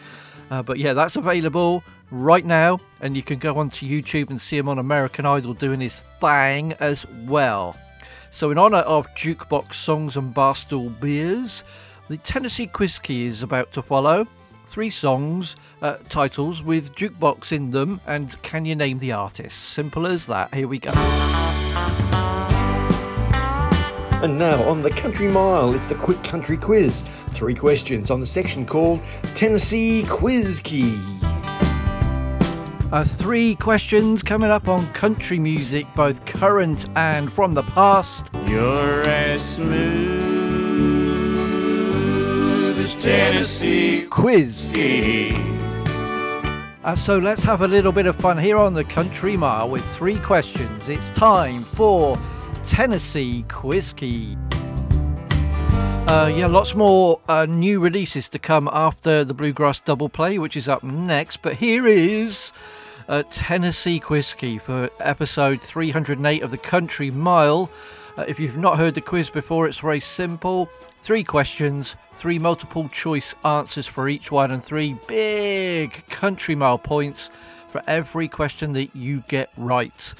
Uh, 0.49 0.63
but 0.63 0.77
yeah, 0.77 0.93
that's 0.93 1.15
available 1.15 1.83
right 2.11 2.45
now, 2.45 2.79
and 3.01 3.15
you 3.15 3.23
can 3.23 3.39
go 3.39 3.57
onto 3.57 3.85
YouTube 3.85 4.29
and 4.29 4.39
see 4.39 4.57
him 4.57 4.69
on 4.69 4.79
American 4.79 5.25
Idol 5.25 5.53
doing 5.53 5.79
his 5.79 6.05
thing 6.19 6.73
as 6.79 7.05
well. 7.25 7.75
So, 8.31 8.51
in 8.51 8.57
honour 8.57 8.79
of 8.79 9.07
Jukebox 9.15 9.73
Songs 9.73 10.15
and 10.15 10.33
Barstool 10.33 10.97
Beers, 10.99 11.63
the 12.07 12.17
Tennessee 12.17 12.67
Quiz 12.67 12.99
Key 12.99 13.25
is 13.25 13.43
about 13.43 13.71
to 13.73 13.81
follow. 13.81 14.27
Three 14.67 14.89
songs, 14.89 15.55
uh, 15.81 15.97
titles 16.09 16.61
with 16.61 16.93
jukebox 16.93 17.51
in 17.51 17.71
them, 17.71 18.01
and 18.05 18.39
can 18.41 18.65
you 18.65 18.75
name 18.75 18.99
the 18.99 19.13
artist? 19.13 19.57
Simple 19.57 20.05
as 20.07 20.25
that. 20.27 20.53
Here 20.53 20.67
we 20.67 20.79
go. 20.79 20.91
And 24.23 24.39
now 24.39 24.63
on 24.63 24.81
the 24.81 24.89
Country 24.89 25.27
Mile, 25.27 25.75
it's 25.75 25.87
the 25.87 25.95
Quick 25.95 26.23
Country 26.23 26.57
Quiz. 26.57 27.05
Three 27.29 27.53
questions 27.53 28.09
on 28.09 28.19
the 28.19 28.25
section 28.25 28.65
called 28.65 28.99
Tennessee 29.35 30.03
Quiz 30.09 30.59
Key. 30.59 30.99
Uh, 32.91 33.03
three 33.05 33.53
questions 33.53 34.23
coming 34.23 34.49
up 34.49 34.67
on 34.67 34.87
country 34.93 35.37
music, 35.37 35.85
both 35.95 36.25
current 36.25 36.87
and 36.95 37.31
from 37.31 37.53
the 37.53 37.61
past. 37.61 38.31
You're 38.47 39.03
as 39.03 39.41
smooth 39.41 39.77
as 42.79 43.03
Tennessee 43.03 44.07
Quiz. 44.09 44.65
Uh, 46.83 46.95
so 46.95 47.19
let's 47.19 47.43
have 47.43 47.61
a 47.61 47.67
little 47.67 47.91
bit 47.91 48.07
of 48.07 48.15
fun 48.15 48.39
here 48.39 48.57
on 48.57 48.73
the 48.73 48.83
Country 48.83 49.37
Mile 49.37 49.69
with 49.69 49.85
three 49.95 50.17
questions. 50.17 50.89
It's 50.89 51.11
time 51.11 51.61
for 51.61 52.17
Tennessee 52.67 53.43
Quiz 53.47 53.93
Key. 53.93 54.37
Uh, 56.07 56.31
yeah, 56.33 56.45
lots 56.47 56.75
more 56.75 57.19
uh, 57.27 57.45
new 57.45 57.79
releases 57.79 58.29
to 58.29 58.39
come 58.39 58.69
after 58.71 59.23
the 59.23 59.33
Bluegrass 59.33 59.79
Double 59.79 60.09
Play, 60.09 60.37
which 60.37 60.55
is 60.55 60.67
up 60.67 60.83
next. 60.83 61.41
But 61.41 61.53
here 61.53 61.87
is 61.87 62.51
uh, 63.07 63.23
Tennessee 63.31 63.99
Quiz 63.99 64.33
Key 64.33 64.57
for 64.57 64.89
episode 64.99 65.61
308 65.61 66.43
of 66.43 66.51
the 66.51 66.57
Country 66.57 67.09
Mile. 67.09 67.69
Uh, 68.17 68.25
if 68.27 68.39
you've 68.39 68.57
not 68.57 68.77
heard 68.77 68.93
the 68.93 69.01
quiz 69.01 69.29
before, 69.29 69.67
it's 69.67 69.79
very 69.79 69.99
simple. 69.99 70.69
Three 70.97 71.23
questions, 71.23 71.95
three 72.13 72.37
multiple 72.37 72.89
choice 72.89 73.33
answers 73.43 73.87
for 73.87 74.07
each 74.09 74.31
one, 74.31 74.51
and 74.51 74.63
three 74.63 74.97
big 75.07 76.05
Country 76.09 76.55
Mile 76.55 76.77
points 76.77 77.29
for 77.69 77.81
every 77.87 78.27
question 78.27 78.73
that 78.73 78.95
you 78.95 79.23
get 79.27 79.49
right. 79.57 80.13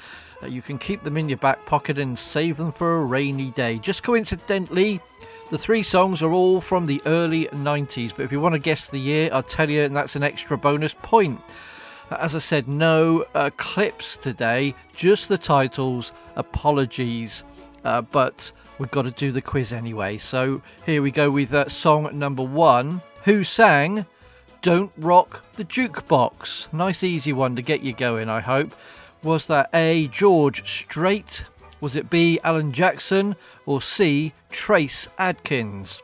You 0.46 0.62
can 0.62 0.78
keep 0.78 1.02
them 1.02 1.16
in 1.16 1.28
your 1.28 1.38
back 1.38 1.64
pocket 1.66 1.98
and 1.98 2.18
save 2.18 2.56
them 2.56 2.72
for 2.72 2.98
a 2.98 3.04
rainy 3.04 3.50
day. 3.50 3.78
Just 3.78 4.02
coincidentally, 4.02 5.00
the 5.50 5.58
three 5.58 5.82
songs 5.82 6.22
are 6.22 6.32
all 6.32 6.60
from 6.60 6.86
the 6.86 7.02
early 7.06 7.46
90s, 7.46 8.14
but 8.14 8.24
if 8.24 8.30
you 8.30 8.40
want 8.40 8.52
to 8.52 8.58
guess 8.58 8.88
the 8.88 9.00
year, 9.00 9.30
I'll 9.32 9.42
tell 9.42 9.68
you, 9.68 9.82
and 9.82 9.96
that's 9.96 10.14
an 10.14 10.22
extra 10.22 10.56
bonus 10.56 10.94
point. 10.94 11.40
As 12.10 12.34
I 12.34 12.38
said, 12.38 12.68
no 12.68 13.24
uh, 13.34 13.50
clips 13.56 14.16
today, 14.16 14.74
just 14.94 15.28
the 15.28 15.38
titles. 15.38 16.12
Apologies, 16.36 17.42
uh, 17.84 18.02
but 18.02 18.52
we've 18.78 18.90
got 18.90 19.02
to 19.02 19.10
do 19.10 19.32
the 19.32 19.42
quiz 19.42 19.72
anyway. 19.72 20.18
So 20.18 20.62
here 20.86 21.02
we 21.02 21.10
go 21.10 21.30
with 21.30 21.52
uh, 21.52 21.68
song 21.68 22.16
number 22.18 22.42
one. 22.42 23.02
Who 23.24 23.42
sang 23.44 24.06
Don't 24.62 24.92
Rock 24.98 25.44
the 25.54 25.64
Jukebox? 25.64 26.72
Nice, 26.72 27.02
easy 27.02 27.32
one 27.32 27.56
to 27.56 27.62
get 27.62 27.82
you 27.82 27.92
going, 27.92 28.28
I 28.28 28.40
hope. 28.40 28.72
Was 29.22 29.46
that 29.48 29.70
A. 29.74 30.08
George 30.08 30.68
Strait? 30.68 31.44
Was 31.80 31.96
it 31.96 32.10
B. 32.10 32.38
Alan 32.44 32.72
Jackson? 32.72 33.34
Or 33.66 33.82
C. 33.82 34.32
Trace 34.50 35.08
Adkins? 35.18 36.02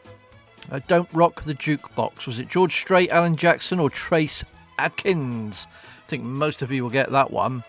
Uh, 0.70 0.80
Don't 0.88 1.08
Rock 1.12 1.42
the 1.42 1.54
Jukebox. 1.54 2.26
Was 2.26 2.38
it 2.38 2.48
George 2.48 2.74
Strait, 2.74 3.10
Alan 3.10 3.36
Jackson, 3.36 3.78
or 3.78 3.90
Trace 3.90 4.42
Adkins? 4.78 5.66
I 6.04 6.08
think 6.08 6.24
most 6.24 6.62
of 6.62 6.70
you 6.70 6.82
will 6.82 6.90
get 6.90 7.10
that 7.12 7.30
one. 7.30 7.62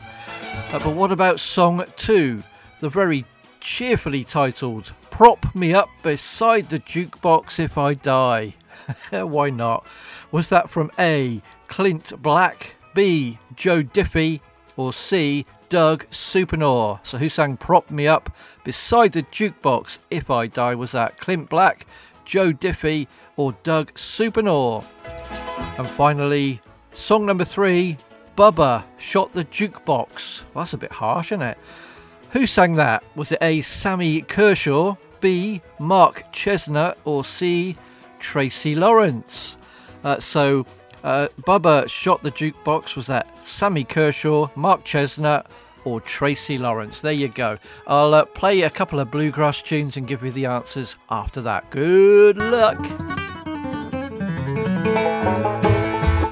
Uh, 0.72 0.80
but 0.80 0.96
what 0.96 1.12
about 1.12 1.40
song 1.40 1.84
two? 1.96 2.44
The 2.82 2.90
very 2.90 3.26
cheerfully 3.60 4.24
titled 4.24 4.94
Prop 5.10 5.54
Me 5.56 5.74
Up 5.74 5.90
Beside 6.04 6.70
the 6.70 6.80
Jukebox 6.80 7.60
If 7.60 7.78
I 7.78 7.94
Die. 7.94 8.54
Why 9.12 9.50
not? 9.50 9.86
Was 10.32 10.50
that 10.50 10.70
from 10.70 10.92
A. 11.00 11.42
Clint 11.68 12.22
Black, 12.22 12.76
B. 12.94 13.38
Joe 13.56 13.84
Diffie, 13.84 14.42
or 14.78 14.94
C. 14.94 15.46
Doug 15.70 16.06
Supernaw? 16.12 17.00
So 17.04 17.18
who 17.18 17.30
sang 17.30 17.58
Prop 17.58 17.90
Me 17.90 18.08
Up 18.08 18.36
Beside 18.64 19.12
the 19.12 19.24
Jukebox 19.24 20.00
If 20.12 20.30
I 20.30 20.48
Die? 20.48 20.76
Was 20.76 20.92
that 20.92 21.18
Clint 21.18 21.50
Black, 21.50 21.86
Joe 22.24 22.52
Diffie, 22.52 23.08
or 23.36 23.54
Doug 23.64 23.94
Supernaw? 23.94 24.84
And 25.78 25.88
finally, 25.88 26.62
song 26.92 27.26
number 27.26 27.44
three 27.44 27.98
Bubba 28.36 28.84
shot 28.98 29.32
the 29.32 29.46
jukebox. 29.46 30.44
Well, 30.54 30.64
that's 30.64 30.74
a 30.74 30.78
bit 30.78 30.92
harsh, 30.92 31.32
isn't 31.32 31.42
it? 31.42 31.58
Who 32.32 32.46
sang 32.46 32.76
that? 32.76 33.04
Was 33.16 33.32
it 33.32 33.40
A. 33.42 33.62
Sammy 33.62 34.22
Kershaw, 34.22 34.96
B. 35.22 35.62
Mark 35.80 36.26
Chesnut, 36.34 36.98
or 37.06 37.24
C. 37.24 37.78
Tracy 38.20 38.76
Lawrence? 38.76 39.56
Uh, 40.04 40.20
so, 40.20 40.66
uh, 41.06 41.30
Bubba 41.44 41.88
shot 41.88 42.22
the 42.24 42.32
jukebox. 42.32 42.98
Was 42.98 43.08
that 43.08 43.42
Sammy 43.42 43.86
Kershaw, 43.86 44.50
Mark 44.56 44.84
Chesnut, 44.84 45.46
or 45.86 46.02
Tracy 46.02 46.58
Lawrence? 46.58 47.00
There 47.00 47.14
you 47.14 47.30
go. 47.30 47.58
I'll 47.88 48.14
uh, 48.14 48.26
play 48.26 48.64
a 48.64 48.70
couple 48.70 49.00
of 49.00 49.12
bluegrass 49.12 49.62
tunes 49.62 49.96
and 49.96 50.08
give 50.08 50.24
you 50.24 50.32
the 50.32 50.48
answers 50.48 50.98
after 51.10 51.42
that. 51.44 51.70
Good 51.70 52.38
luck. 52.38 52.84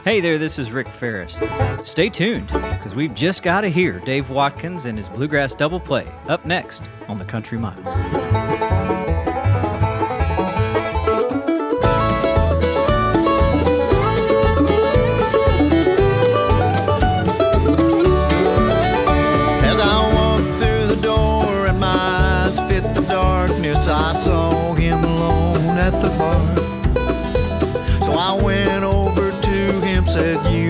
Hey 0.04 0.20
there, 0.20 0.38
this 0.38 0.60
is 0.60 0.72
Rick 0.72 0.90
Faris. 0.90 1.40
Stay 1.86 2.10
tuned, 2.10 2.48
because 2.48 2.94
we've 2.94 3.16
just 3.16 3.42
got 3.42 3.62
to 3.62 3.70
hear 3.70 4.00
Dave 4.00 4.30
Watkins 4.30 4.86
and 4.86 4.98
his 4.98 5.08
Bluegrass 5.08 5.54
Double 5.54 5.80
Play 5.80 6.06
up 6.28 6.46
next 6.46 6.84
on 7.08 7.18
the 7.18 7.26
Country 7.26 7.58
Mile. 7.58 8.93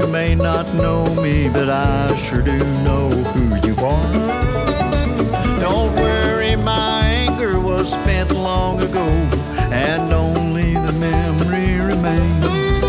You 0.04 0.10
may 0.10 0.36
not 0.36 0.74
know 0.74 1.06
me, 1.16 1.48
but 1.48 1.70
I 1.70 2.14
sure 2.18 2.42
do 2.42 2.58
know 2.84 3.10
who 3.10 3.56
you 3.66 3.74
are. 3.78 4.12
Don't 5.62 5.96
worry, 5.96 6.58
my 6.58 7.06
anger 7.06 7.58
was 7.58 7.94
spent 7.94 8.34
long 8.34 8.84
ago, 8.84 9.08
and 9.72 10.12
only 10.12 10.74
the 10.74 10.92
memory 11.00 11.80
remains. 11.80 12.82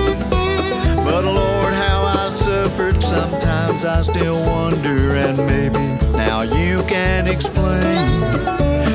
But 1.04 1.24
Lord, 1.24 1.72
how 1.72 2.02
I 2.04 2.30
suffered, 2.30 3.00
sometimes 3.00 3.84
I 3.84 4.02
still 4.02 4.44
wonder, 4.44 5.14
and 5.14 5.38
maybe 5.46 5.86
now 6.18 6.42
you 6.42 6.82
can 6.82 7.28
explain. 7.28 8.22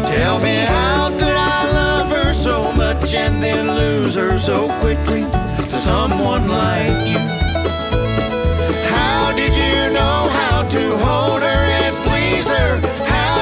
Tell 0.08 0.40
me, 0.40 0.56
how 0.56 1.10
could 1.12 1.38
I 1.56 1.72
love 1.72 2.12
her 2.12 2.34
so 2.34 2.74
much 2.74 3.14
and 3.14 3.42
then 3.42 3.74
lose 3.74 4.16
her 4.16 4.38
so 4.38 4.68
quickly 4.82 5.22
to 5.22 5.76
someone 5.80 6.50
like 6.50 7.08
you? 7.08 7.29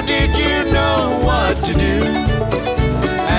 Did 0.07 0.35
you 0.37 0.71
know 0.71 1.19
what 1.23 1.55
to 1.65 1.73
do? 1.73 1.97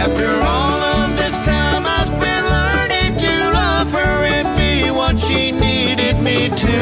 After 0.02 0.28
all 0.54 0.80
of 0.96 1.16
this 1.16 1.36
time 1.38 1.84
I 1.86 2.04
spent 2.04 2.44
learning 2.58 3.16
to 3.24 3.32
love 3.60 3.90
her 3.92 4.16
and 4.36 4.48
be 4.56 4.90
what 4.90 5.18
she 5.18 5.50
needed 5.50 6.16
me 6.20 6.48
to. 6.50 6.76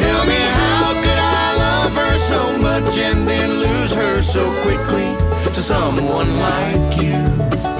Tell 0.00 0.22
me 0.26 0.40
how 0.60 0.92
could 1.02 1.22
I 1.40 1.56
love 1.66 1.92
her 1.94 2.16
so 2.18 2.58
much 2.58 2.98
and 2.98 3.26
then 3.26 3.48
lose 3.58 3.92
her 3.94 4.20
so 4.20 4.44
quickly 4.60 5.08
to 5.54 5.62
someone 5.62 6.38
like 6.38 7.02
you? 7.02 7.71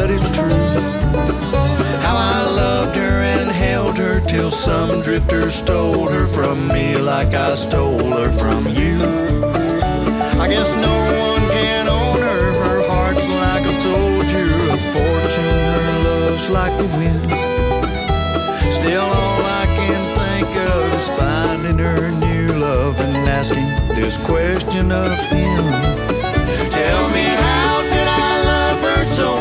But 0.00 0.10
it's 0.10 0.30
true. 0.30 0.70
How 2.00 2.16
I 2.16 2.40
loved 2.62 2.96
her 2.96 3.20
and 3.36 3.50
held 3.50 3.98
her 3.98 4.18
till 4.20 4.50
some 4.50 5.02
drifter 5.02 5.50
stole 5.50 6.08
her 6.08 6.26
from 6.26 6.68
me 6.68 6.96
like 6.96 7.34
I 7.34 7.54
stole 7.54 8.10
her 8.18 8.32
from 8.32 8.66
you. 8.66 8.96
I 10.44 10.46
guess 10.48 10.74
no 10.74 10.96
one 11.26 11.44
can 11.50 11.86
own 11.88 12.18
her. 12.28 12.44
Her 12.64 12.80
heart's 12.88 13.26
like 13.44 13.64
a 13.72 13.74
soldier, 13.88 14.48
a 14.76 14.78
fortune, 14.94 15.60
her 15.76 15.92
love's 16.08 16.48
like 16.48 16.74
the 16.78 16.88
wind. 16.96 17.30
Still, 18.72 19.04
all 19.04 19.42
I 19.62 19.66
can 19.78 20.02
think 20.20 20.50
of 20.70 20.94
is 20.94 21.08
finding 21.18 21.78
her 21.78 22.10
new 22.26 22.46
love 22.58 22.98
and 23.00 23.28
asking 23.28 23.68
this 23.94 24.16
question 24.16 24.92
of 24.92 25.12
him. 25.28 26.09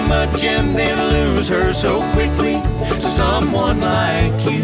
Much 0.09 0.43
and 0.43 0.75
then 0.75 0.97
lose 1.13 1.47
her 1.47 1.71
so 1.71 2.01
quickly 2.13 2.55
to 2.99 3.07
someone 3.07 3.79
like 3.79 4.43
you? 4.43 4.63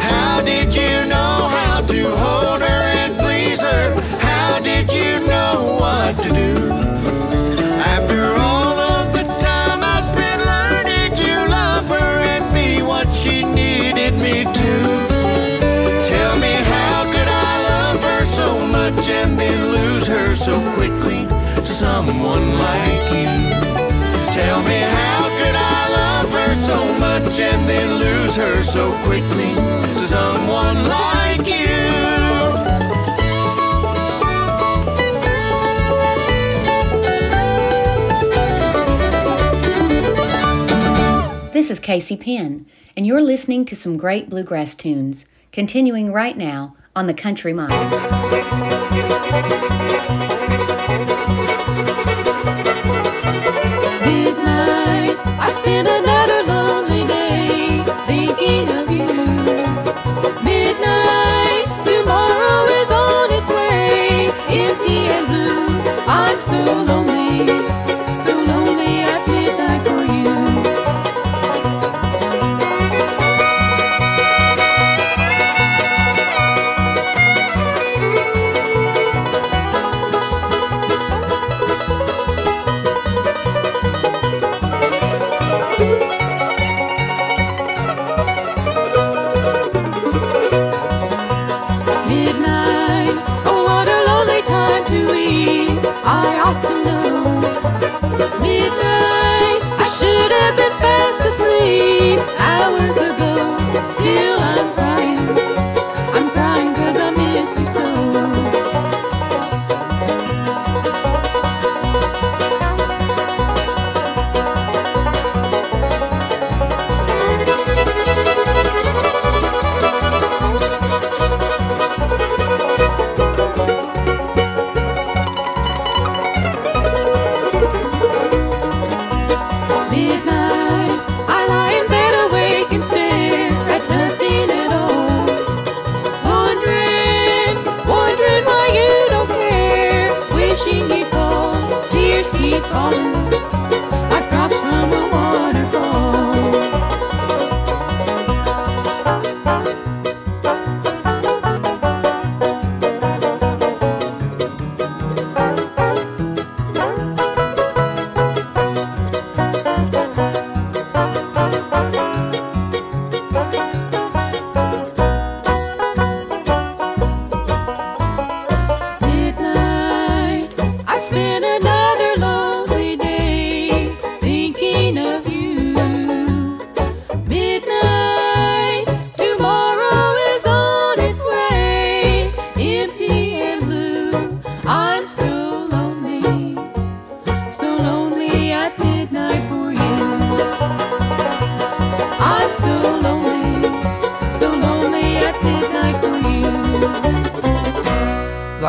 How 0.00 0.40
did 0.40 0.74
you 0.74 1.04
know 1.04 1.36
how 1.58 1.82
to 1.82 2.02
hold 2.16 2.62
her 2.62 2.82
and 3.00 3.18
please 3.18 3.60
her? 3.60 3.94
How 4.18 4.58
did 4.60 4.90
you 4.90 5.20
know 5.26 5.76
what 5.78 6.16
to 6.24 6.30
do? 6.30 6.54
After 7.94 8.22
all 8.48 8.78
of 8.80 9.12
the 9.12 9.24
time 9.38 9.80
I 9.84 10.00
spent 10.00 10.40
learning 10.52 11.12
to 11.22 11.30
love 11.50 11.86
her 11.88 12.12
and 12.32 12.44
be 12.54 12.82
what 12.82 13.12
she 13.12 13.44
needed 13.44 14.14
me 14.14 14.44
to. 14.44 14.72
Tell 16.08 16.34
me, 16.38 16.54
how 16.74 17.04
could 17.12 17.28
I 17.28 17.54
love 17.72 18.00
her 18.00 18.24
so 18.24 18.66
much 18.66 19.06
and 19.10 19.38
then 19.38 19.60
lose 19.70 20.06
her 20.06 20.34
so 20.34 20.54
quickly 20.76 21.26
to 21.56 21.66
someone 21.66 22.58
like 22.58 23.12
you? 23.12 23.51
Tell 24.32 24.62
me, 24.62 24.80
how 24.80 25.28
could 25.38 25.54
I 25.54 25.88
love 25.90 26.32
her 26.32 26.54
so 26.54 26.98
much 26.98 27.38
and 27.38 27.68
then 27.68 27.98
lose 27.98 28.34
her 28.36 28.62
so 28.62 28.90
quickly 29.04 29.54
to 29.54 30.06
someone 30.08 30.88
like 30.88 31.46
you? 31.46 31.92
This 41.52 41.70
is 41.70 41.78
Casey 41.78 42.16
Penn, 42.16 42.64
and 42.96 43.06
you're 43.06 43.20
listening 43.20 43.66
to 43.66 43.76
some 43.76 43.98
great 43.98 44.30
bluegrass 44.30 44.74
tunes, 44.74 45.26
continuing 45.52 46.10
right 46.10 46.38
now 46.38 46.74
on 46.96 47.06
the 47.06 47.12
Country 47.12 47.52
Mile. 47.52 47.68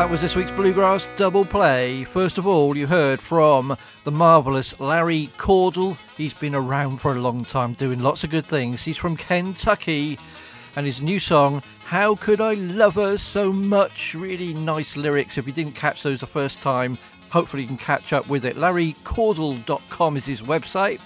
That 0.04 0.10
was 0.10 0.20
this 0.20 0.36
week's 0.36 0.52
Bluegrass 0.52 1.08
Double 1.16 1.46
Play. 1.46 2.04
First 2.04 2.36
of 2.36 2.46
all, 2.46 2.76
you 2.76 2.86
heard 2.86 3.22
from 3.22 3.74
the 4.04 4.12
marvellous 4.12 4.78
Larry 4.78 5.30
Cordle. 5.38 5.96
He's 6.14 6.34
been 6.34 6.54
around 6.54 6.98
for 6.98 7.12
a 7.12 7.18
long 7.18 7.42
time 7.42 7.72
doing 7.72 8.00
lots 8.00 8.22
of 8.22 8.28
good 8.28 8.44
things. 8.44 8.82
He's 8.82 8.98
from 8.98 9.16
Kentucky 9.16 10.18
and 10.76 10.84
his 10.84 11.00
new 11.00 11.18
song, 11.18 11.62
How 11.86 12.16
Could 12.16 12.42
I 12.42 12.52
Love 12.52 12.96
Her 12.96 13.16
So 13.16 13.50
Much? 13.50 14.14
Really 14.14 14.52
nice 14.52 14.94
lyrics. 14.94 15.38
If 15.38 15.46
you 15.46 15.54
didn't 15.54 15.74
catch 15.74 16.02
those 16.02 16.20
the 16.20 16.26
first 16.26 16.60
time, 16.60 16.98
hopefully 17.30 17.62
you 17.62 17.68
can 17.68 17.78
catch 17.78 18.12
up 18.12 18.28
with 18.28 18.44
it. 18.44 18.56
LarryCordle.com 18.56 20.18
is 20.18 20.26
his 20.26 20.42
website. 20.42 21.00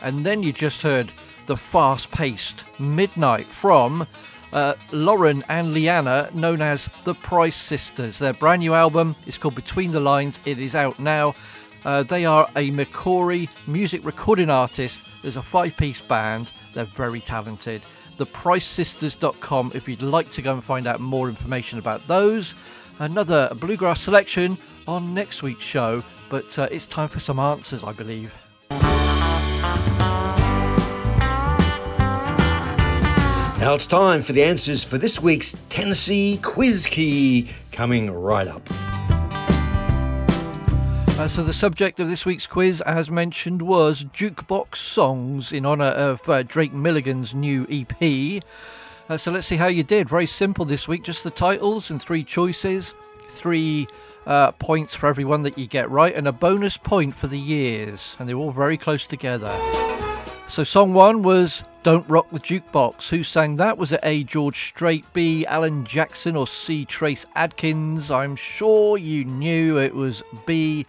And 0.00 0.24
then 0.24 0.42
you 0.42 0.54
just 0.54 0.80
heard 0.80 1.12
the 1.44 1.58
fast 1.58 2.10
paced 2.10 2.64
Midnight 2.78 3.48
from 3.48 4.06
uh, 4.52 4.74
Lauren 4.92 5.44
and 5.48 5.72
Leanna, 5.72 6.30
known 6.34 6.62
as 6.62 6.88
the 7.04 7.14
Price 7.14 7.56
Sisters. 7.56 8.18
Their 8.18 8.32
brand 8.32 8.60
new 8.60 8.74
album 8.74 9.16
is 9.26 9.38
called 9.38 9.54
Between 9.54 9.92
the 9.92 10.00
Lines. 10.00 10.40
It 10.44 10.58
is 10.58 10.74
out 10.74 10.98
now. 10.98 11.34
Uh, 11.84 12.02
they 12.02 12.26
are 12.26 12.48
a 12.56 12.70
Macquarie 12.70 13.48
music 13.66 14.04
recording 14.04 14.50
artist. 14.50 15.06
There's 15.22 15.36
a 15.36 15.42
five 15.42 15.76
piece 15.76 16.00
band. 16.00 16.52
They're 16.74 16.84
very 16.84 17.20
talented. 17.20 17.82
ThePriceSisters.com 18.18 19.72
if 19.74 19.88
you'd 19.88 20.02
like 20.02 20.30
to 20.32 20.42
go 20.42 20.52
and 20.52 20.62
find 20.62 20.86
out 20.86 21.00
more 21.00 21.28
information 21.28 21.78
about 21.78 22.06
those. 22.06 22.54
Another 22.98 23.48
bluegrass 23.54 24.02
selection 24.02 24.58
on 24.86 25.14
next 25.14 25.42
week's 25.42 25.64
show, 25.64 26.04
but 26.28 26.58
uh, 26.58 26.68
it's 26.70 26.86
time 26.86 27.08
for 27.08 27.18
some 27.18 27.38
answers, 27.38 27.82
I 27.82 27.92
believe. 27.92 28.32
Now 33.60 33.74
it's 33.74 33.86
time 33.86 34.22
for 34.22 34.32
the 34.32 34.42
answers 34.42 34.82
for 34.82 34.96
this 34.96 35.20
week's 35.20 35.54
Tennessee 35.68 36.38
Quizkey 36.40 37.50
coming 37.72 38.10
right 38.10 38.48
up. 38.48 38.66
Uh, 41.20 41.28
so 41.28 41.42
the 41.42 41.52
subject 41.52 42.00
of 42.00 42.08
this 42.08 42.24
week's 42.24 42.46
quiz, 42.46 42.80
as 42.80 43.10
mentioned, 43.10 43.60
was 43.60 44.04
jukebox 44.04 44.76
songs 44.76 45.52
in 45.52 45.66
honour 45.66 45.84
of 45.84 46.26
uh, 46.26 46.42
Drake 46.42 46.72
Milligan's 46.72 47.34
new 47.34 47.66
EP. 47.68 48.42
Uh, 49.10 49.18
so 49.18 49.30
let's 49.30 49.46
see 49.46 49.56
how 49.56 49.66
you 49.66 49.82
did. 49.82 50.08
Very 50.08 50.26
simple 50.26 50.64
this 50.64 50.88
week, 50.88 51.02
just 51.02 51.22
the 51.22 51.30
titles 51.30 51.90
and 51.90 52.00
three 52.00 52.24
choices, 52.24 52.94
three 53.28 53.86
uh, 54.24 54.52
points 54.52 54.94
for 54.94 55.06
everyone 55.06 55.42
that 55.42 55.58
you 55.58 55.66
get 55.66 55.90
right, 55.90 56.14
and 56.14 56.26
a 56.26 56.32
bonus 56.32 56.78
point 56.78 57.14
for 57.14 57.26
the 57.26 57.38
years, 57.38 58.16
and 58.18 58.26
they're 58.26 58.36
all 58.36 58.52
very 58.52 58.78
close 58.78 59.04
together. 59.04 59.54
So 60.48 60.64
song 60.64 60.94
one 60.94 61.22
was 61.22 61.62
"Don't 61.82 62.08
Rock 62.08 62.30
the 62.30 62.38
Jukebox." 62.38 63.08
Who 63.08 63.22
sang 63.22 63.56
that? 63.56 63.78
Was 63.78 63.92
it 63.92 64.00
A. 64.02 64.24
George 64.24 64.68
Strait, 64.68 65.04
B. 65.12 65.46
Alan 65.46 65.84
Jackson, 65.84 66.36
or 66.36 66.46
C. 66.46 66.84
Trace 66.84 67.26
Adkins? 67.34 68.10
I'm 68.10 68.36
sure 68.36 68.98
you 68.98 69.24
knew 69.24 69.78
it 69.78 69.94
was 69.94 70.22
B. 70.46 70.86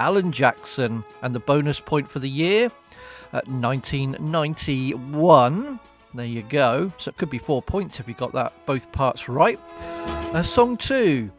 Alan 0.00 0.32
Jackson, 0.32 1.04
and 1.22 1.34
the 1.34 1.40
bonus 1.40 1.80
point 1.80 2.10
for 2.10 2.18
the 2.18 2.28
year 2.28 2.70
at 3.32 3.48
1991. 3.48 5.80
There 6.14 6.24
you 6.24 6.42
go. 6.42 6.92
So 6.98 7.08
it 7.08 7.16
could 7.16 7.30
be 7.30 7.38
four 7.38 7.60
points 7.60 7.98
if 7.98 8.06
you 8.06 8.14
got 8.14 8.32
that 8.32 8.52
both 8.66 8.92
parts 8.92 9.28
right. 9.28 9.58
Uh, 10.32 10.42
song 10.42 10.76
two, 10.76 11.30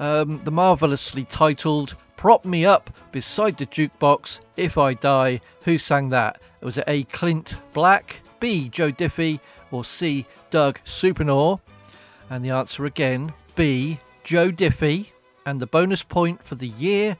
um, 0.00 0.40
the 0.44 0.50
marvelously 0.50 1.24
titled 1.24 1.94
"Prop 2.16 2.44
Me 2.44 2.66
Up 2.66 2.90
Beside 3.12 3.56
the 3.56 3.66
Jukebox 3.66 4.40
If 4.56 4.78
I 4.78 4.94
Die." 4.94 5.40
Who 5.62 5.78
sang 5.78 6.08
that? 6.10 6.40
Was 6.60 6.78
it 6.78 6.84
A. 6.88 7.04
Clint 7.04 7.54
Black, 7.72 8.20
B. 8.40 8.68
Joe 8.68 8.92
Diffie, 8.92 9.40
or 9.70 9.84
C. 9.84 10.26
Doug 10.50 10.80
Supernaw? 10.84 11.60
And 12.30 12.44
the 12.44 12.50
answer 12.50 12.84
again, 12.84 13.32
B. 13.54 14.00
Joe 14.24 14.50
Diffie. 14.50 15.12
And 15.44 15.60
the 15.60 15.66
bonus 15.66 16.02
point 16.02 16.42
for 16.42 16.56
the 16.56 16.68
year 16.68 17.16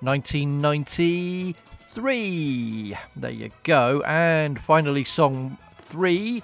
1993. 0.00 2.96
There 3.16 3.30
you 3.30 3.50
go. 3.62 4.02
And 4.04 4.60
finally, 4.60 5.04
song 5.04 5.56
three 5.78 6.42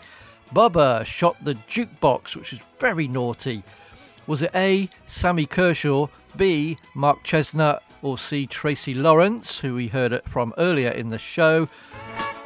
Bubba 0.55 1.05
shot 1.05 1.37
the 1.43 1.55
jukebox, 1.55 2.37
which 2.37 2.53
is 2.53 2.61
very 2.79 3.09
naughty. 3.09 3.65
Was 4.27 4.43
it 4.43 4.51
A. 4.55 4.89
Sammy 5.07 5.47
Kershaw, 5.47 6.09
B. 6.37 6.79
Mark 6.95 7.25
Chesnut, 7.25 7.81
or 8.03 8.19
C. 8.19 8.47
Tracy 8.47 8.95
Lawrence, 8.95 9.59
who 9.59 9.75
we 9.75 9.89
heard 9.89 10.13
it 10.13 10.29
from 10.29 10.55
earlier 10.59 10.91
in 10.91 11.09
the 11.09 11.19
show? 11.19 11.69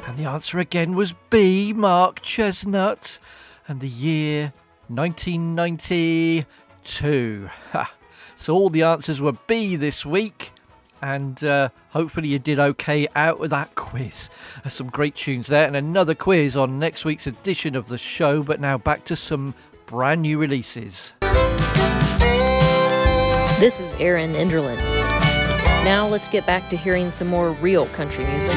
And 0.07 0.17
the 0.17 0.25
answer 0.25 0.59
again 0.59 0.95
was 0.95 1.13
B. 1.29 1.73
Mark 1.73 2.21
Chesnut. 2.21 3.17
And 3.67 3.79
the 3.79 3.87
year 3.87 4.53
1992. 4.87 7.49
Ha. 7.71 7.93
So 8.35 8.55
all 8.55 8.69
the 8.69 8.83
answers 8.83 9.21
were 9.21 9.33
B 9.47 9.75
this 9.75 10.05
week. 10.05 10.51
And 11.01 11.43
uh, 11.43 11.69
hopefully 11.89 12.29
you 12.29 12.39
did 12.39 12.59
okay 12.59 13.07
out 13.15 13.39
with 13.39 13.51
that 13.51 13.75
quiz. 13.75 14.29
There's 14.63 14.73
some 14.73 14.89
great 14.89 15.15
tunes 15.15 15.47
there, 15.47 15.65
and 15.65 15.75
another 15.75 16.13
quiz 16.13 16.57
on 16.57 16.77
next 16.77 17.05
week's 17.05 17.25
edition 17.25 17.75
of 17.75 17.87
the 17.87 17.97
show. 17.97 18.43
But 18.43 18.59
now 18.59 18.77
back 18.77 19.05
to 19.05 19.15
some 19.15 19.55
brand 19.85 20.23
new 20.23 20.37
releases. 20.37 21.13
This 23.59 23.79
is 23.79 23.93
Erin 23.99 24.33
Enderlin. 24.33 24.77
Now 25.85 26.07
let's 26.07 26.27
get 26.27 26.45
back 26.45 26.69
to 26.69 26.77
hearing 26.77 27.11
some 27.11 27.27
more 27.27 27.51
real 27.51 27.85
country 27.87 28.25
music 28.25 28.55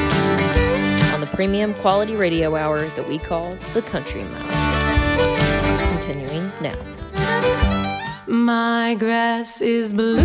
the 1.23 1.35
premium 1.37 1.73
quality 1.75 2.17
radio 2.17 2.53
hour 2.53 2.85
that 2.85 3.07
we 3.07 3.17
call 3.17 3.55
the 3.73 3.81
Country 3.83 4.23
Mile. 4.25 5.87
Continuing 5.91 6.51
now. 6.59 6.77
My 8.27 8.95
grass 8.99 9.61
is 9.61 9.93
blue. 9.93 10.17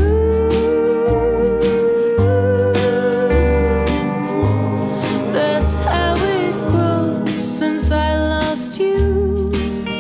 That's 5.32 5.78
how 5.80 6.16
it 6.16 6.52
grows 6.72 7.44
since 7.44 7.92
I 7.92 8.18
lost 8.18 8.80
you. 8.80 9.52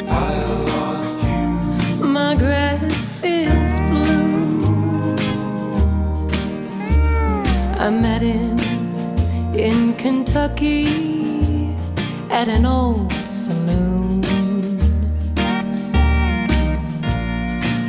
I 0.08 0.42
lost 0.66 1.28
you. 1.28 2.04
My 2.04 2.34
grass 2.34 3.22
is 3.22 3.78
blue. 3.88 5.14
I 7.78 7.88
met 7.90 8.24
in 8.24 8.47
Kentucky 10.08 10.86
at 12.30 12.48
an 12.48 12.64
old 12.64 13.12
saloon. 13.28 14.22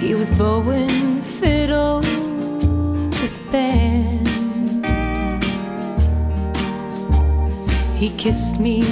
He 0.02 0.16
was 0.16 0.34
bowing 0.34 1.22
fiddle 1.22 2.00
with 3.20 3.40
band. 3.54 4.28
He 7.98 8.10
kissed 8.18 8.60
me 8.60 8.84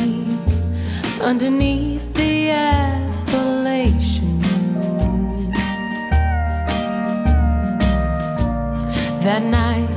underneath 1.19 2.13
the 2.13 2.51
Appalachian 2.51 4.37
moon. 4.39 5.51
That 9.27 9.43
night 9.43 9.96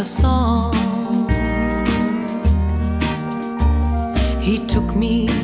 a 0.00 0.04
song. 0.04 0.72
He 4.40 4.64
took 4.66 4.96
me 4.96 5.39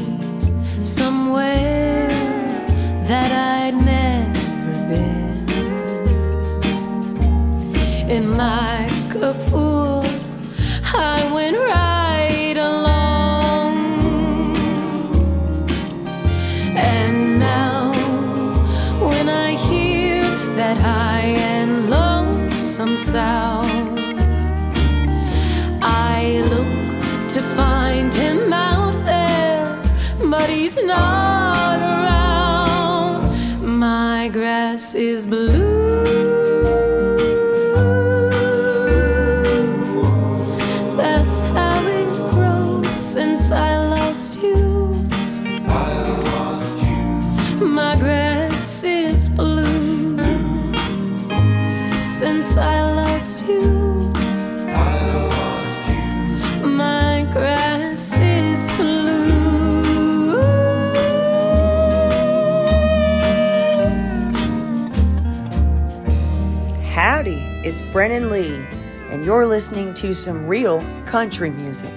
it's 67.67 67.83
Brennen 67.83 68.31
Leigh, 68.31 68.65
and 69.11 69.25
you're 69.25 69.45
listening 69.45 69.93
to 69.95 70.15
some 70.15 70.47
real 70.47 70.81
country 71.05 71.51
music 71.51 71.93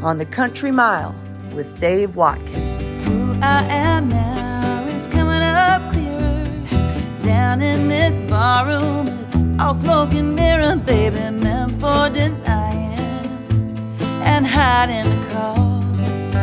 on 0.00 0.18
the 0.18 0.26
Country 0.26 0.70
Mile 0.70 1.14
with 1.54 1.80
Dave 1.80 2.14
Watkins. 2.14 2.90
Who 3.04 3.32
I 3.40 3.64
am 3.64 4.10
now 4.10 4.84
is 4.88 5.08
coming 5.08 5.42
up 5.42 5.92
clearer. 5.92 6.44
Down 7.20 7.62
in 7.62 7.88
this 7.88 8.20
barroom, 8.20 9.23
all 9.60 9.74
smoke 9.74 10.12
and 10.14 10.34
mirror, 10.34 10.76
baby, 10.76 11.30
meant 11.30 11.72
for 11.72 12.08
denying 12.08 12.98
and 14.22 14.46
hiding 14.46 15.04
the 15.04 15.26
cost. 15.32 16.34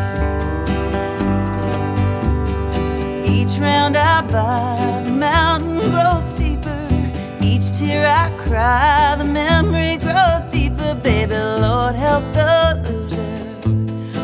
Each 3.28 3.59
round 3.59 3.97
I 3.97 4.22
buy, 4.22 5.01
the 5.03 5.12
mountain 5.12 5.80
grows 5.91 6.24
steeper. 6.30 6.88
Each 7.41 7.72
tear 7.78 8.07
I 8.07 8.30
cry, 8.38 9.16
the 9.18 9.26
memory 9.26 9.97
grows 9.97 10.45
deeper, 10.49 10.95
baby. 10.95 11.36
Lord 11.36 11.95
help 11.95 12.24
the 12.34 12.82
loser 12.86 13.20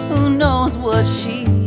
who 0.10 0.30
knows 0.30 0.78
what 0.78 1.06
she's 1.06 1.67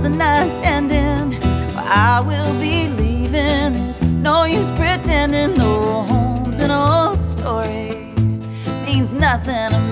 another 0.00 0.16
night's 0.16 0.66
ending. 0.66 1.38
I 1.76 2.20
will 2.20 2.52
be 2.58 2.88
leaving. 2.88 3.72
There's 3.72 4.00
no 4.02 4.44
use 4.44 4.70
pretending. 4.70 5.56
No 5.58 6.02
home's 6.02 6.58
an 6.60 6.70
old 6.70 7.18
story, 7.18 8.14
means 8.86 9.12
nothing 9.12 9.89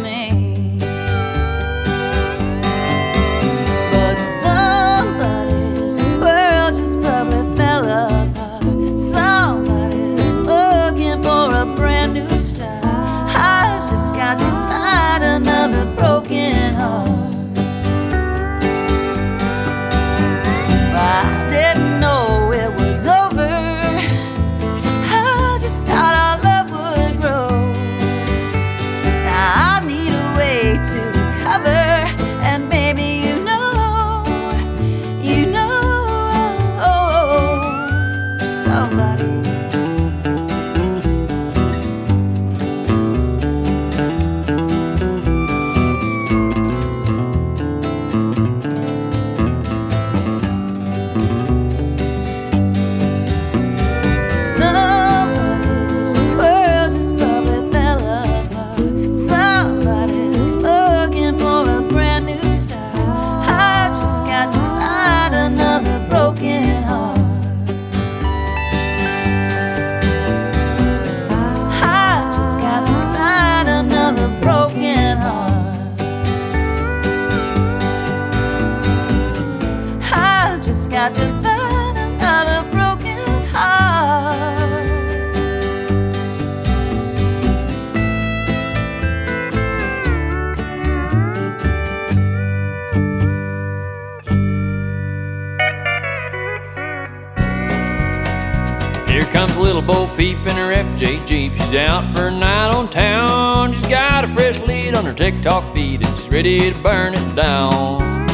FJ 100.98 101.26
Jeep. 101.26 101.52
She's 101.52 101.74
out 101.74 102.12
for 102.12 102.26
a 102.26 102.30
night 102.30 102.74
on 102.74 102.88
town. 102.88 103.72
She's 103.72 103.86
got 103.86 104.24
a 104.24 104.26
fresh 104.26 104.58
lead 104.62 104.96
on 104.96 105.04
her 105.04 105.12
TikTok 105.12 105.62
feed 105.72 106.04
and 106.04 106.16
she's 106.16 106.28
ready 106.28 106.72
to 106.72 106.82
burn 106.82 107.14
it 107.14 107.36
down. 107.36 108.26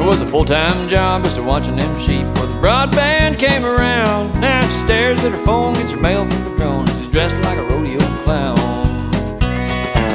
It 0.00 0.06
was 0.06 0.22
a 0.22 0.26
full 0.26 0.46
time 0.46 0.88
job 0.88 1.24
just 1.24 1.36
to 1.36 1.42
watching 1.42 1.76
them 1.76 1.98
sheep 1.98 2.22
before 2.22 2.46
the 2.46 2.54
broadband 2.54 3.38
came 3.38 3.66
around. 3.66 4.40
Now 4.40 4.62
she 4.62 4.78
stares 4.78 5.22
at 5.24 5.32
her 5.32 5.44
phone, 5.44 5.74
gets 5.74 5.90
her 5.90 6.00
mail 6.00 6.24
from 6.24 6.42
the 6.44 6.56
drone. 6.56 6.88
and 6.88 6.98
She's 7.00 7.08
dressed 7.08 7.36
like 7.42 7.58
a 7.58 7.64
rodeo 7.64 7.98
clown. 8.24 8.56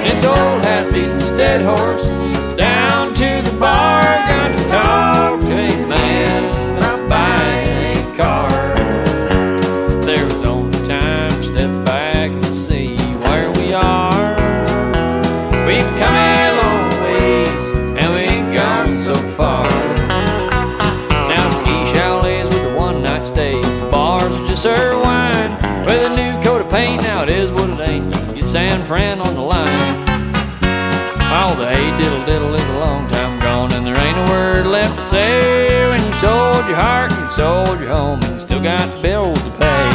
It's 0.04 0.24
old 0.24 0.66
hat 0.66 0.92
beating 0.92 1.20
the 1.20 1.38
dead 1.38 1.62
horse. 1.62 2.10
He's 2.10 2.58
down 2.58 3.14
to 3.14 3.42
the 3.48 3.56
bar, 3.60 4.02
got 4.02 4.58
to 4.58 4.68
talk 4.70 5.40
to 5.42 5.56
a 5.56 5.88
man 5.88 6.78
about 6.78 7.08
buying 7.08 8.12
a 8.12 8.18
car. 8.18 8.53
San 28.54 28.86
Fran 28.86 29.20
on 29.20 29.34
the 29.34 29.42
line. 29.42 30.08
All 31.34 31.56
the 31.56 31.68
hey 31.68 31.90
diddle 31.98 32.24
diddle 32.24 32.54
is 32.54 32.70
a 32.70 32.78
long 32.78 33.10
time 33.10 33.40
gone, 33.40 33.74
and 33.74 33.84
there 33.84 33.98
ain't 33.98 34.30
a 34.30 34.32
word 34.32 34.68
left 34.68 34.96
to 34.96 35.02
say 35.02 35.90
when 35.90 36.00
you 36.06 36.14
sold 36.14 36.64
your 36.68 36.76
heart 36.76 37.12
and 37.12 37.22
you 37.22 37.32
sold 37.32 37.80
your 37.80 37.90
home 37.90 38.22
and 38.22 38.34
you 38.36 38.40
still 38.40 38.62
got 38.62 38.94
the 38.94 39.02
bill 39.02 39.34
to 39.34 39.52
pay. 39.58 39.90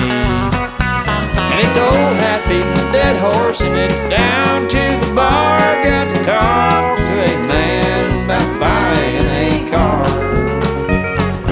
And 1.54 1.59
it's 1.62 1.78
old 1.78 2.16
hat 2.18 2.42
beating 2.48 2.66
a 2.66 2.90
dead 2.90 3.14
horse, 3.22 3.61
and 3.61 3.76
it's 3.78 4.00
down 4.11 4.66
to 4.66 5.06
the 5.06 5.14
bar. 5.14 5.61
Got 5.84 6.12
to 6.12 6.24
talk 6.24 6.98
to 6.98 7.14
a 7.30 7.46
man 7.46 8.24
about 8.24 8.59
buying 8.59 9.28
a 9.38 9.70
car. 9.70 10.04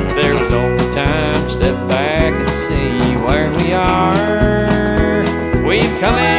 If 0.07 0.13
there 0.21 0.35
was 0.35 0.51
only 0.51 0.93
time 0.93 1.35
to 1.35 1.51
step 1.51 1.89
back 1.89 2.35
and 2.35 2.51
see 2.51 3.15
where 3.25 3.49
we 3.59 3.75
are. 3.75 5.23
We've 5.65 6.01
come 6.01 6.19
in. 6.19 6.36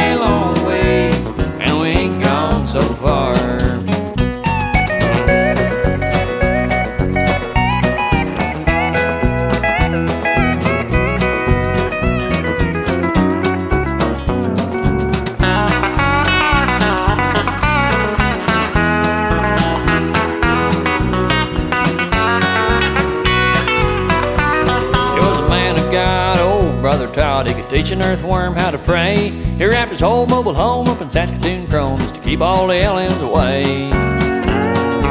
Teach 27.88 27.96
an 27.96 28.04
earthworm 28.04 28.54
how 28.54 28.70
to 28.70 28.76
pray. 28.76 29.30
He 29.30 29.64
wrapped 29.64 29.90
his 29.90 30.00
whole 30.00 30.26
mobile 30.26 30.52
home 30.52 30.88
up 30.88 31.00
in 31.00 31.08
Saskatoon 31.08 31.66
chrome 31.68 31.98
just 31.98 32.16
to 32.16 32.20
keep 32.20 32.42
all 32.42 32.66
the 32.66 32.74
aliens 32.74 33.18
away. 33.20 33.88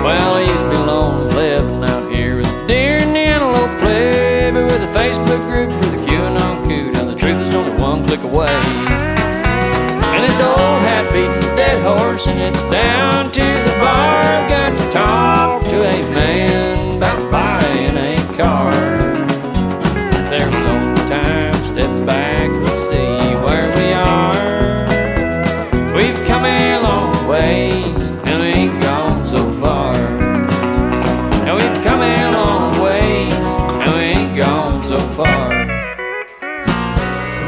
Well, 0.03 0.37
he 0.37 0.47
used 0.47 0.61
to 0.61 0.69
be 0.69 0.75
lonely 0.77 1.33
living 1.33 1.83
out 1.83 2.11
here 2.11 2.37
with 2.37 2.45
the 2.45 2.67
deer 2.67 2.97
and 3.01 3.15
the 3.15 3.19
antelope 3.19 3.79
play, 3.79 4.51
but 4.51 4.65
with 4.65 4.83
a 4.83 4.99
Facebook 4.99 5.43
group 5.47 5.71
for 5.79 5.87
the 5.87 5.97
QAnon 6.05 6.67
coup, 6.67 6.91
now 6.91 7.05
the 7.05 7.15
truth 7.15 7.41
is 7.41 7.53
only 7.55 7.81
one 7.81 8.05
click 8.05 8.21
away. 8.21 8.53
And 10.13 10.23
this 10.23 10.39
old 10.39 10.57
hat 10.57 11.11
beating 11.11 11.55
dead 11.55 11.81
horse, 11.83 12.27
and 12.27 12.39
it's 12.39 12.61
down 12.69 13.31
to 13.31 13.41
the 13.41 13.77
bar. 13.79 14.21
I've 14.21 14.49
got 14.49 14.77
to 14.77 14.91
talk 14.91 15.63
to 15.63 15.77
a 15.77 16.13
man 16.13 16.66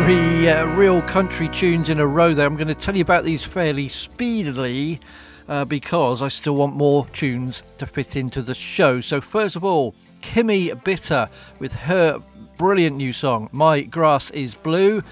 Three 0.09 0.49
uh, 0.49 0.65
real 0.75 1.03
country 1.03 1.47
tunes 1.49 1.87
in 1.89 1.99
a 1.99 2.07
row 2.07 2.33
there. 2.33 2.47
I'm 2.47 2.55
going 2.55 2.67
to 2.67 2.73
tell 2.73 2.95
you 2.95 3.03
about 3.03 3.25
these 3.25 3.43
fairly 3.43 3.87
speedily 3.87 4.99
uh, 5.47 5.65
because 5.65 6.23
I 6.23 6.29
still 6.29 6.55
want 6.55 6.75
more 6.75 7.05
tunes 7.09 7.61
to 7.77 7.85
fit 7.85 8.15
into 8.15 8.41
the 8.41 8.55
show. 8.55 9.01
So, 9.01 9.21
first 9.21 9.55
of 9.55 9.63
all, 9.63 9.93
Kimmi 10.21 10.83
Bitter 10.83 11.29
with 11.59 11.73
her 11.73 12.23
brilliant 12.57 12.97
new 12.97 13.13
song, 13.13 13.49
My 13.51 13.81
Grass 13.81 14.31
is 14.31 14.55
Blue. 14.55 15.03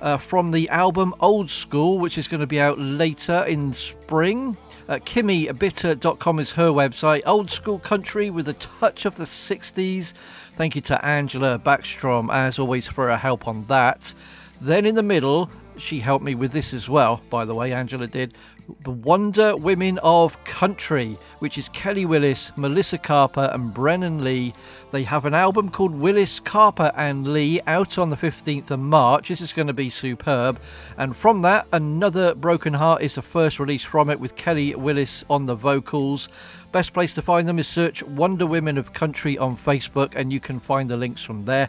Uh, 0.00 0.16
from 0.16 0.52
the 0.52 0.70
album 0.70 1.14
Old 1.20 1.50
School, 1.50 1.98
which 1.98 2.16
is 2.16 2.26
going 2.26 2.40
to 2.40 2.46
be 2.46 2.58
out 2.60 2.78
later 2.78 3.44
in 3.46 3.74
spring. 3.74 4.56
Uh, 4.88 4.94
KimmiBitter.com 4.94 6.38
is 6.38 6.52
her 6.52 6.68
website. 6.68 7.22
Old 7.26 7.50
school 7.50 7.78
country 7.78 8.30
with 8.30 8.48
a 8.48 8.52
touch 8.54 9.04
of 9.04 9.16
the 9.16 9.24
60s. 9.24 10.12
Thank 10.54 10.76
you 10.76 10.80
to 10.82 11.04
Angela 11.04 11.58
Backstrom, 11.58 12.32
as 12.32 12.58
always, 12.58 12.86
for 12.88 13.08
her 13.08 13.16
help 13.16 13.48
on 13.48 13.64
that. 13.66 14.14
Then 14.60 14.86
in 14.86 14.94
the 14.94 15.02
middle, 15.02 15.50
she 15.78 16.00
helped 16.00 16.24
me 16.24 16.34
with 16.34 16.52
this 16.52 16.72
as 16.72 16.88
well, 16.88 17.20
by 17.30 17.44
the 17.44 17.54
way, 17.54 17.72
Angela 17.72 18.06
did. 18.06 18.34
The 18.82 18.90
Wonder 18.90 19.56
Women 19.56 19.98
of 19.98 20.42
Country, 20.44 21.18
which 21.38 21.58
is 21.58 21.68
Kelly 21.68 22.04
Willis, 22.04 22.50
Melissa 22.56 22.98
Carper, 22.98 23.50
and 23.52 23.72
Brennen 23.72 24.24
Leigh. 24.24 24.54
They 24.90 25.04
have 25.04 25.24
an 25.24 25.34
album 25.34 25.70
called 25.70 25.94
Willis, 25.94 26.40
Carper, 26.40 26.90
and 26.96 27.28
Leigh 27.28 27.60
out 27.66 27.98
on 27.98 28.08
the 28.08 28.16
15th 28.16 28.70
of 28.70 28.80
March. 28.80 29.28
This 29.28 29.40
is 29.40 29.52
going 29.52 29.68
to 29.68 29.72
be 29.72 29.90
superb. 29.90 30.60
And 30.96 31.16
from 31.16 31.42
that, 31.42 31.66
Another 31.72 32.34
Broken 32.34 32.74
Heart 32.74 33.02
is 33.02 33.14
the 33.14 33.22
first 33.22 33.60
release 33.60 33.84
from 33.84 34.10
it 34.10 34.18
with 34.18 34.34
Kelly 34.34 34.74
Willis 34.74 35.24
on 35.30 35.44
the 35.44 35.54
vocals. 35.54 36.28
Best 36.72 36.92
place 36.92 37.14
to 37.14 37.22
find 37.22 37.46
them 37.46 37.58
is 37.58 37.68
search 37.68 38.02
Wonder 38.02 38.46
Women 38.46 38.78
of 38.78 38.92
Country 38.92 39.38
on 39.38 39.56
Facebook, 39.56 40.14
and 40.16 40.32
you 40.32 40.40
can 40.40 40.58
find 40.58 40.90
the 40.90 40.96
links 40.96 41.22
from 41.22 41.44
there. 41.44 41.68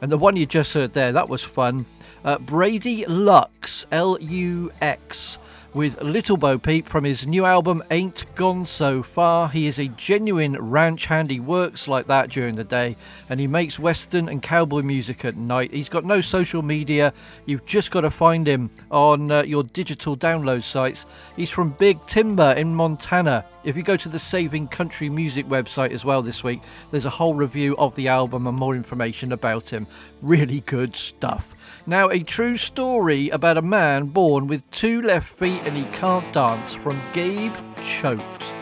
And 0.00 0.10
the 0.10 0.18
one 0.18 0.36
you 0.36 0.46
just 0.46 0.74
heard 0.74 0.92
there, 0.94 1.12
that 1.12 1.28
was 1.28 1.42
fun. 1.42 1.86
Uh, 2.24 2.38
Brady 2.38 3.04
Lux, 3.06 3.86
L 3.90 4.18
U 4.20 4.72
X, 4.80 5.38
with 5.74 6.00
Little 6.02 6.36
Bo 6.36 6.58
Peep 6.58 6.86
from 6.86 7.02
his 7.02 7.26
new 7.26 7.46
album 7.46 7.82
Ain't 7.90 8.24
Gone 8.34 8.66
So 8.66 9.02
Far. 9.02 9.48
He 9.48 9.66
is 9.66 9.78
a 9.78 9.88
genuine 9.88 10.52
ranch 10.60 11.06
hand. 11.06 11.30
He 11.30 11.40
works 11.40 11.88
like 11.88 12.06
that 12.08 12.28
during 12.28 12.54
the 12.54 12.62
day 12.62 12.94
and 13.30 13.40
he 13.40 13.46
makes 13.46 13.78
western 13.78 14.28
and 14.28 14.42
cowboy 14.42 14.82
music 14.82 15.24
at 15.24 15.36
night. 15.36 15.72
He's 15.72 15.88
got 15.88 16.04
no 16.04 16.20
social 16.20 16.60
media. 16.60 17.14
You've 17.46 17.64
just 17.64 17.90
got 17.90 18.02
to 18.02 18.10
find 18.10 18.46
him 18.46 18.70
on 18.90 19.30
uh, 19.30 19.44
your 19.44 19.62
digital 19.62 20.14
download 20.14 20.62
sites. 20.62 21.06
He's 21.36 21.50
from 21.50 21.70
Big 21.70 22.04
Timber 22.06 22.52
in 22.56 22.74
Montana. 22.74 23.46
If 23.64 23.74
you 23.74 23.82
go 23.82 23.96
to 23.96 24.08
the 24.10 24.18
Saving 24.18 24.68
Country 24.68 25.08
Music 25.08 25.46
website 25.46 25.92
as 25.92 26.04
well 26.04 26.20
this 26.20 26.44
week, 26.44 26.60
there's 26.90 27.06
a 27.06 27.10
whole 27.10 27.34
review 27.34 27.76
of 27.78 27.94
the 27.94 28.08
album 28.08 28.46
and 28.46 28.58
more 28.58 28.74
information 28.74 29.32
about 29.32 29.70
him. 29.70 29.86
Really 30.20 30.60
good 30.60 30.94
stuff. 30.94 31.48
Now, 31.84 32.10
a 32.10 32.20
true 32.20 32.56
story 32.56 33.28
about 33.30 33.58
a 33.58 33.62
man 33.62 34.06
born 34.06 34.46
with 34.46 34.70
two 34.70 35.02
left 35.02 35.32
feet 35.32 35.60
and 35.64 35.76
he 35.76 35.84
can't 35.86 36.32
dance 36.32 36.74
from 36.74 37.00
Gabe 37.12 37.54
Choate. 37.82 38.61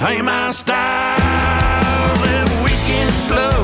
Ain't 0.00 0.24
my 0.24 0.50
style. 0.50 1.18
If 2.22 2.64
we 2.64 2.70
can 2.86 3.10
slow, 3.12 3.58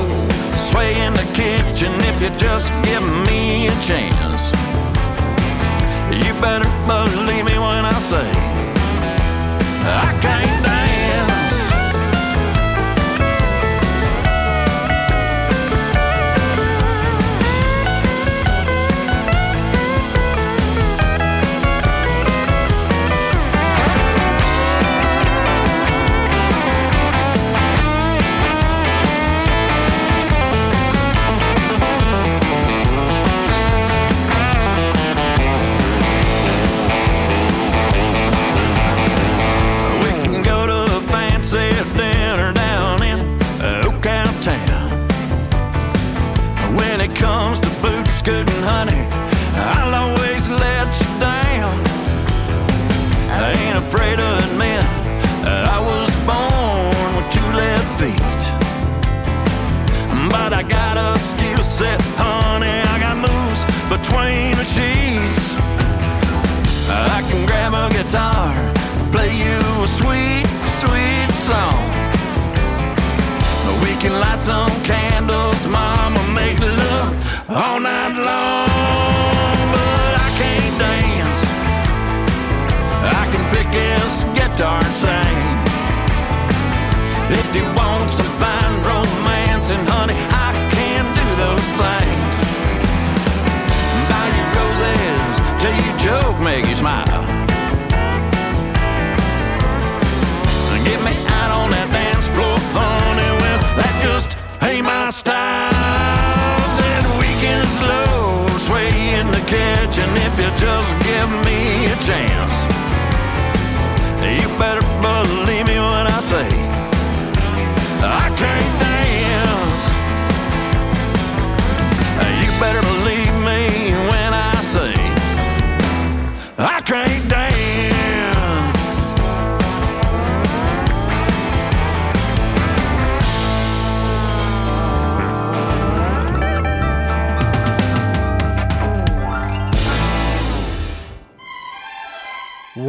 sway 0.55 0.99
in 1.05 1.13
the 1.13 1.27
kitchen 1.33 1.91
if 2.09 2.21
you 2.21 2.29
just 2.37 2.69
give 2.83 3.03
me 3.27 3.67
a 3.67 3.75
chance. 3.81 4.51
You 6.11 6.33
better 6.41 6.69
believe 6.87 7.45
me 7.45 7.57
when 7.57 7.85
I 7.85 7.99
say 7.99 8.29
I 9.87 10.17
can't 10.21 10.54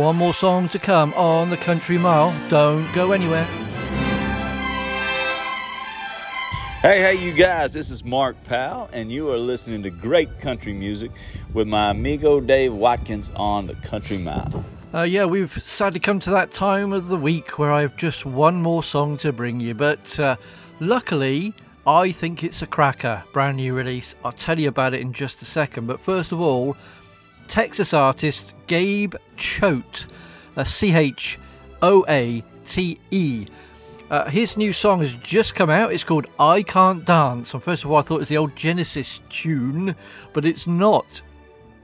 One 0.06 0.18
more 0.18 0.34
song 0.34 0.68
to 0.68 0.78
come 0.78 1.12
on 1.14 1.50
the 1.50 1.56
Country 1.56 1.98
Mile. 1.98 2.32
Don't 2.48 2.86
go 2.94 3.10
anywhere. 3.10 3.42
Hey, 6.80 7.00
hey, 7.00 7.14
you 7.14 7.32
guys, 7.32 7.74
this 7.74 7.90
is 7.90 8.04
Mark 8.04 8.40
Powell, 8.44 8.88
and 8.92 9.10
you 9.10 9.28
are 9.32 9.36
listening 9.36 9.82
to 9.82 9.90
great 9.90 10.40
country 10.40 10.72
music 10.72 11.10
with 11.52 11.66
my 11.66 11.90
amigo 11.90 12.38
Dave 12.38 12.72
Watkins 12.72 13.32
on 13.34 13.66
the 13.66 13.74
Country 13.74 14.18
Mile. 14.18 14.64
Uh, 14.94 15.02
yeah, 15.02 15.24
we've 15.24 15.60
sadly 15.64 15.98
come 15.98 16.20
to 16.20 16.30
that 16.30 16.52
time 16.52 16.92
of 16.92 17.08
the 17.08 17.16
week 17.16 17.58
where 17.58 17.72
I 17.72 17.80
have 17.80 17.96
just 17.96 18.24
one 18.24 18.62
more 18.62 18.84
song 18.84 19.16
to 19.16 19.32
bring 19.32 19.58
you, 19.58 19.74
but 19.74 20.20
uh, 20.20 20.36
luckily, 20.78 21.52
I 21.84 22.12
think 22.12 22.44
it's 22.44 22.62
a 22.62 22.66
cracker, 22.68 23.24
brand 23.32 23.56
new 23.56 23.74
release. 23.74 24.14
I'll 24.24 24.30
tell 24.30 24.60
you 24.60 24.68
about 24.68 24.94
it 24.94 25.00
in 25.00 25.12
just 25.12 25.42
a 25.42 25.46
second, 25.46 25.88
but 25.88 25.98
first 25.98 26.30
of 26.30 26.40
all, 26.40 26.76
Texas 27.48 27.94
artist 27.94 28.54
Gabe 28.66 29.14
Choate, 29.36 30.06
uh, 30.56 30.64
C 30.64 30.94
H 30.94 31.38
O 31.82 32.04
A 32.08 32.42
T 32.64 32.98
E. 33.10 33.46
Uh, 34.10 34.28
his 34.28 34.56
new 34.56 34.72
song 34.72 35.00
has 35.00 35.14
just 35.14 35.54
come 35.54 35.68
out. 35.68 35.92
It's 35.92 36.04
called 36.04 36.26
I 36.38 36.62
Can't 36.62 37.04
Dance. 37.04 37.54
And 37.54 37.62
first 37.62 37.84
of 37.84 37.90
all, 37.90 37.96
I 37.96 38.02
thought 38.02 38.16
it 38.16 38.20
was 38.20 38.28
the 38.28 38.36
old 38.36 38.54
Genesis 38.54 39.20
tune, 39.30 39.96
but 40.32 40.44
it's 40.44 40.66
not. 40.66 41.20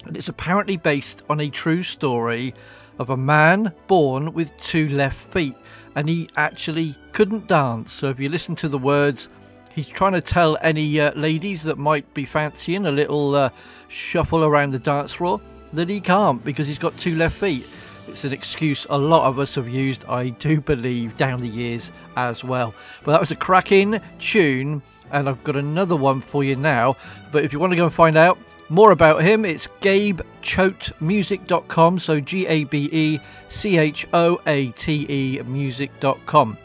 And 0.06 0.16
it's 0.16 0.28
apparently 0.28 0.76
based 0.76 1.22
on 1.28 1.40
a 1.40 1.48
true 1.48 1.82
story 1.82 2.54
of 2.98 3.10
a 3.10 3.16
man 3.16 3.72
born 3.88 4.32
with 4.32 4.56
two 4.56 4.88
left 4.90 5.32
feet. 5.32 5.56
And 5.96 6.08
he 6.08 6.30
actually 6.36 6.94
couldn't 7.12 7.48
dance. 7.48 7.92
So 7.92 8.08
if 8.08 8.20
you 8.20 8.28
listen 8.28 8.54
to 8.56 8.68
the 8.68 8.78
words, 8.78 9.28
he's 9.74 9.88
trying 9.88 10.12
to 10.12 10.20
tell 10.20 10.56
any 10.62 11.00
uh, 11.00 11.12
ladies 11.14 11.64
that 11.64 11.76
might 11.76 12.12
be 12.14 12.24
fancying 12.24 12.86
a 12.86 12.92
little 12.92 13.34
uh, 13.34 13.50
shuffle 13.88 14.44
around 14.44 14.70
the 14.70 14.78
dance 14.78 15.12
floor 15.12 15.40
that 15.72 15.88
he 15.88 16.00
can't 16.00 16.44
because 16.44 16.66
he's 16.66 16.78
got 16.78 16.96
two 16.96 17.14
left 17.16 17.38
feet. 17.38 17.66
It's 18.08 18.24
an 18.24 18.32
excuse 18.32 18.86
a 18.90 18.98
lot 18.98 19.28
of 19.28 19.38
us 19.38 19.54
have 19.54 19.68
used, 19.68 20.04
I 20.06 20.30
do 20.30 20.60
believe, 20.60 21.14
down 21.16 21.40
the 21.40 21.48
years 21.48 21.90
as 22.16 22.42
well. 22.44 22.74
But 23.04 23.12
that 23.12 23.20
was 23.20 23.30
a 23.30 23.36
cracking 23.36 24.00
tune, 24.18 24.82
and 25.12 25.28
I've 25.28 25.44
got 25.44 25.54
another 25.56 25.94
one 25.96 26.20
for 26.20 26.42
you 26.42 26.56
now. 26.56 26.96
But 27.30 27.44
if 27.44 27.52
you 27.52 27.60
want 27.60 27.70
to 27.72 27.76
go 27.76 27.84
and 27.84 27.94
find 27.94 28.16
out 28.16 28.38
more 28.68 28.90
about 28.90 29.22
him, 29.22 29.44
it's 29.44 29.68
gabechoatemusic.com. 29.80 31.98
So 32.00 32.20
G 32.20 32.46
A 32.46 32.64
B 32.64 32.88
E 32.90 33.20
C 33.48 33.78
H 33.78 34.08
O 34.12 34.40
A 34.46 34.68
T 34.70 35.06
E 35.08 35.40
music.com. 35.42 36.58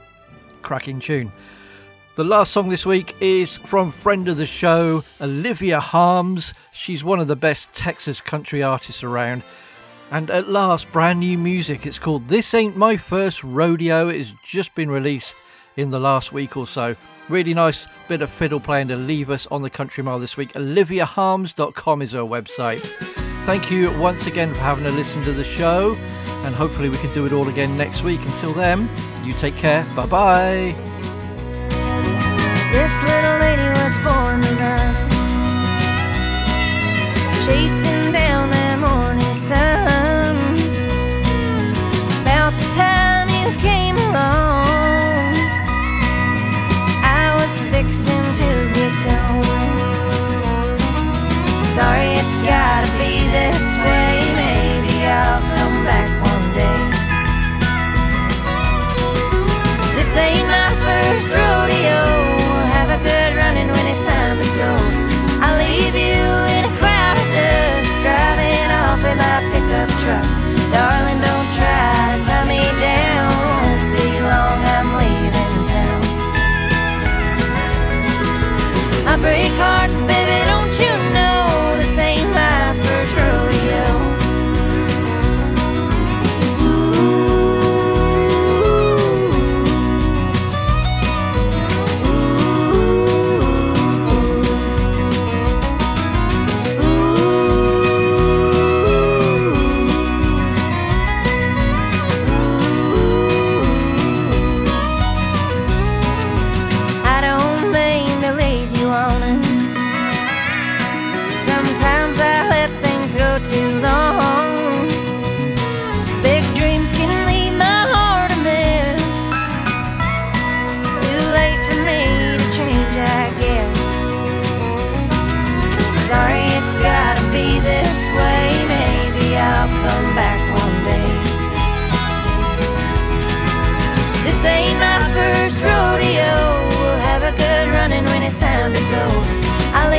Cracking 0.61 0.99
tune. 0.99 1.31
The 2.17 2.23
last 2.23 2.51
song 2.51 2.69
this 2.69 2.83
week 2.83 3.15
is 3.21 3.57
from 3.57 3.91
friend 3.91 4.27
of 4.27 4.37
the 4.37 4.47
show, 4.47 5.03
Olivia 5.21 5.79
Harms. 5.79 6.55
She's 6.71 7.03
one 7.03 7.19
of 7.19 7.27
the 7.27 7.35
best 7.35 7.71
Texas 7.73 8.21
country 8.21 8.63
artists 8.63 9.03
around. 9.03 9.43
And 10.09 10.31
at 10.31 10.49
last, 10.49 10.91
brand 10.91 11.19
new 11.19 11.37
music. 11.37 11.85
It's 11.85 11.99
called 11.99 12.27
This 12.27 12.55
Ain't 12.55 12.75
My 12.75 12.97
First 12.97 13.43
Rodeo. 13.43 14.09
It 14.09 14.17
has 14.17 14.33
just 14.43 14.73
been 14.73 14.89
released 14.89 15.35
in 15.75 15.91
the 15.91 15.99
last 15.99 16.33
week 16.33 16.57
or 16.57 16.65
so. 16.65 16.95
Really 17.29 17.53
nice 17.53 17.85
bit 18.07 18.23
of 18.23 18.31
fiddle 18.31 18.59
playing 18.59 18.87
to 18.87 18.95
leave 18.95 19.29
us 19.29 19.45
on 19.51 19.61
the 19.61 19.69
country 19.69 20.03
mile 20.03 20.17
this 20.17 20.35
week. 20.35 20.53
OliviaHarms.com 20.53 22.01
is 22.01 22.13
her 22.13 22.21
website. 22.21 22.79
Thank 23.45 23.69
you 23.69 23.95
once 23.99 24.25
again 24.25 24.55
for 24.55 24.61
having 24.61 24.87
a 24.87 24.89
listen 24.89 25.23
to 25.25 25.33
the 25.33 25.43
show, 25.43 25.95
and 26.43 26.55
hopefully 26.55 26.89
we 26.89 26.97
can 26.97 27.13
do 27.13 27.27
it 27.27 27.31
all 27.31 27.47
again 27.47 27.77
next 27.77 28.01
week. 28.01 28.21
Until 28.21 28.53
then, 28.53 28.89
you 29.23 29.33
take 29.33 29.55
care. 29.55 29.85
Bye 29.95 30.07
bye. 30.07 30.96
This 32.77 32.95
little 33.01 33.37
lady 33.39 33.67
was 33.81 33.95
born 34.05 34.39
to 34.39 34.53
run, 34.61 34.93
chasing 37.43 38.11
down 38.13 38.51
that 38.51 38.77
morning 38.77 39.35
sun. 39.49 40.37
About 42.21 42.53
the 42.61 42.67
time 42.77 43.27
you 43.33 43.49
came 43.65 43.97
along, 43.97 45.33
I 47.01 47.33
was 47.39 47.53
fixing 47.73 48.25
to 48.41 48.49
get 48.77 48.93
gone. 49.09 50.77
Sorry, 51.73 52.13
it's 52.21 52.37
gotta 52.45 52.89
be 53.01 53.25
this 53.37 53.65
way. 53.81 54.21
Maybe 54.37 54.93
I'll 55.01 55.41
come 55.57 55.77
back 55.89 56.09
one 56.29 56.47
day. 56.53 56.83
This 59.97 60.11
ain't 60.15 60.47
my 60.47 60.69
first 60.85 61.33
rodeo. 61.33 61.76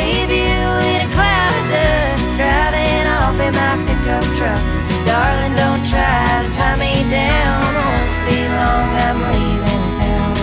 Leave 0.08 0.32
you 0.32 0.60
in 0.92 1.00
a 1.04 1.10
cloud 1.12 1.52
of 1.60 1.64
dust, 1.68 2.26
driving 2.40 3.06
off 3.18 3.36
in 3.46 3.52
my 3.60 3.74
pickup 3.84 4.24
truck. 4.38 4.62
Darling, 5.04 5.54
don't 5.62 5.84
try 5.84 6.24
to 6.44 6.50
tie 6.56 6.78
me 6.84 6.94
down. 7.12 7.68
Won't 7.76 8.08
be 8.26 8.38
long, 8.58 8.88
I'm 9.06 9.18
leaving 9.32 9.86
town. 10.00 10.34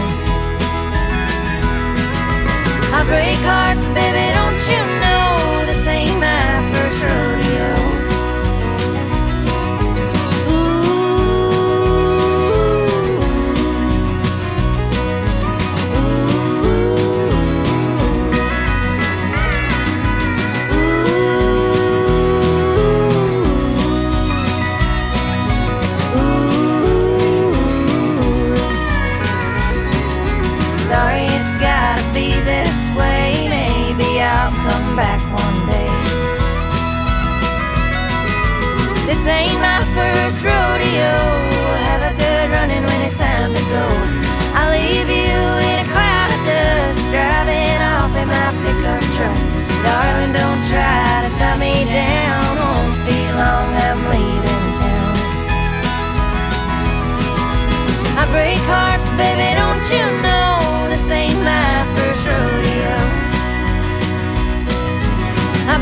I 2.98 3.00
break 3.10 3.40
hearts, 3.50 3.86
baby, 3.98 4.26
don't 4.38 4.62
you? 4.72 4.95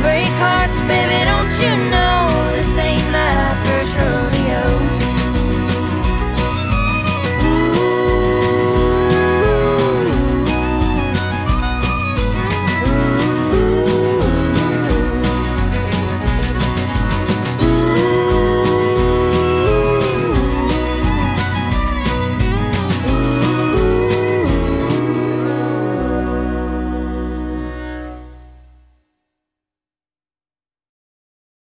break 0.03 0.27
hearts, 0.43 0.77
baby, 0.81 1.23
don't 1.23 1.53
you 1.63 1.89
know? 1.89 2.32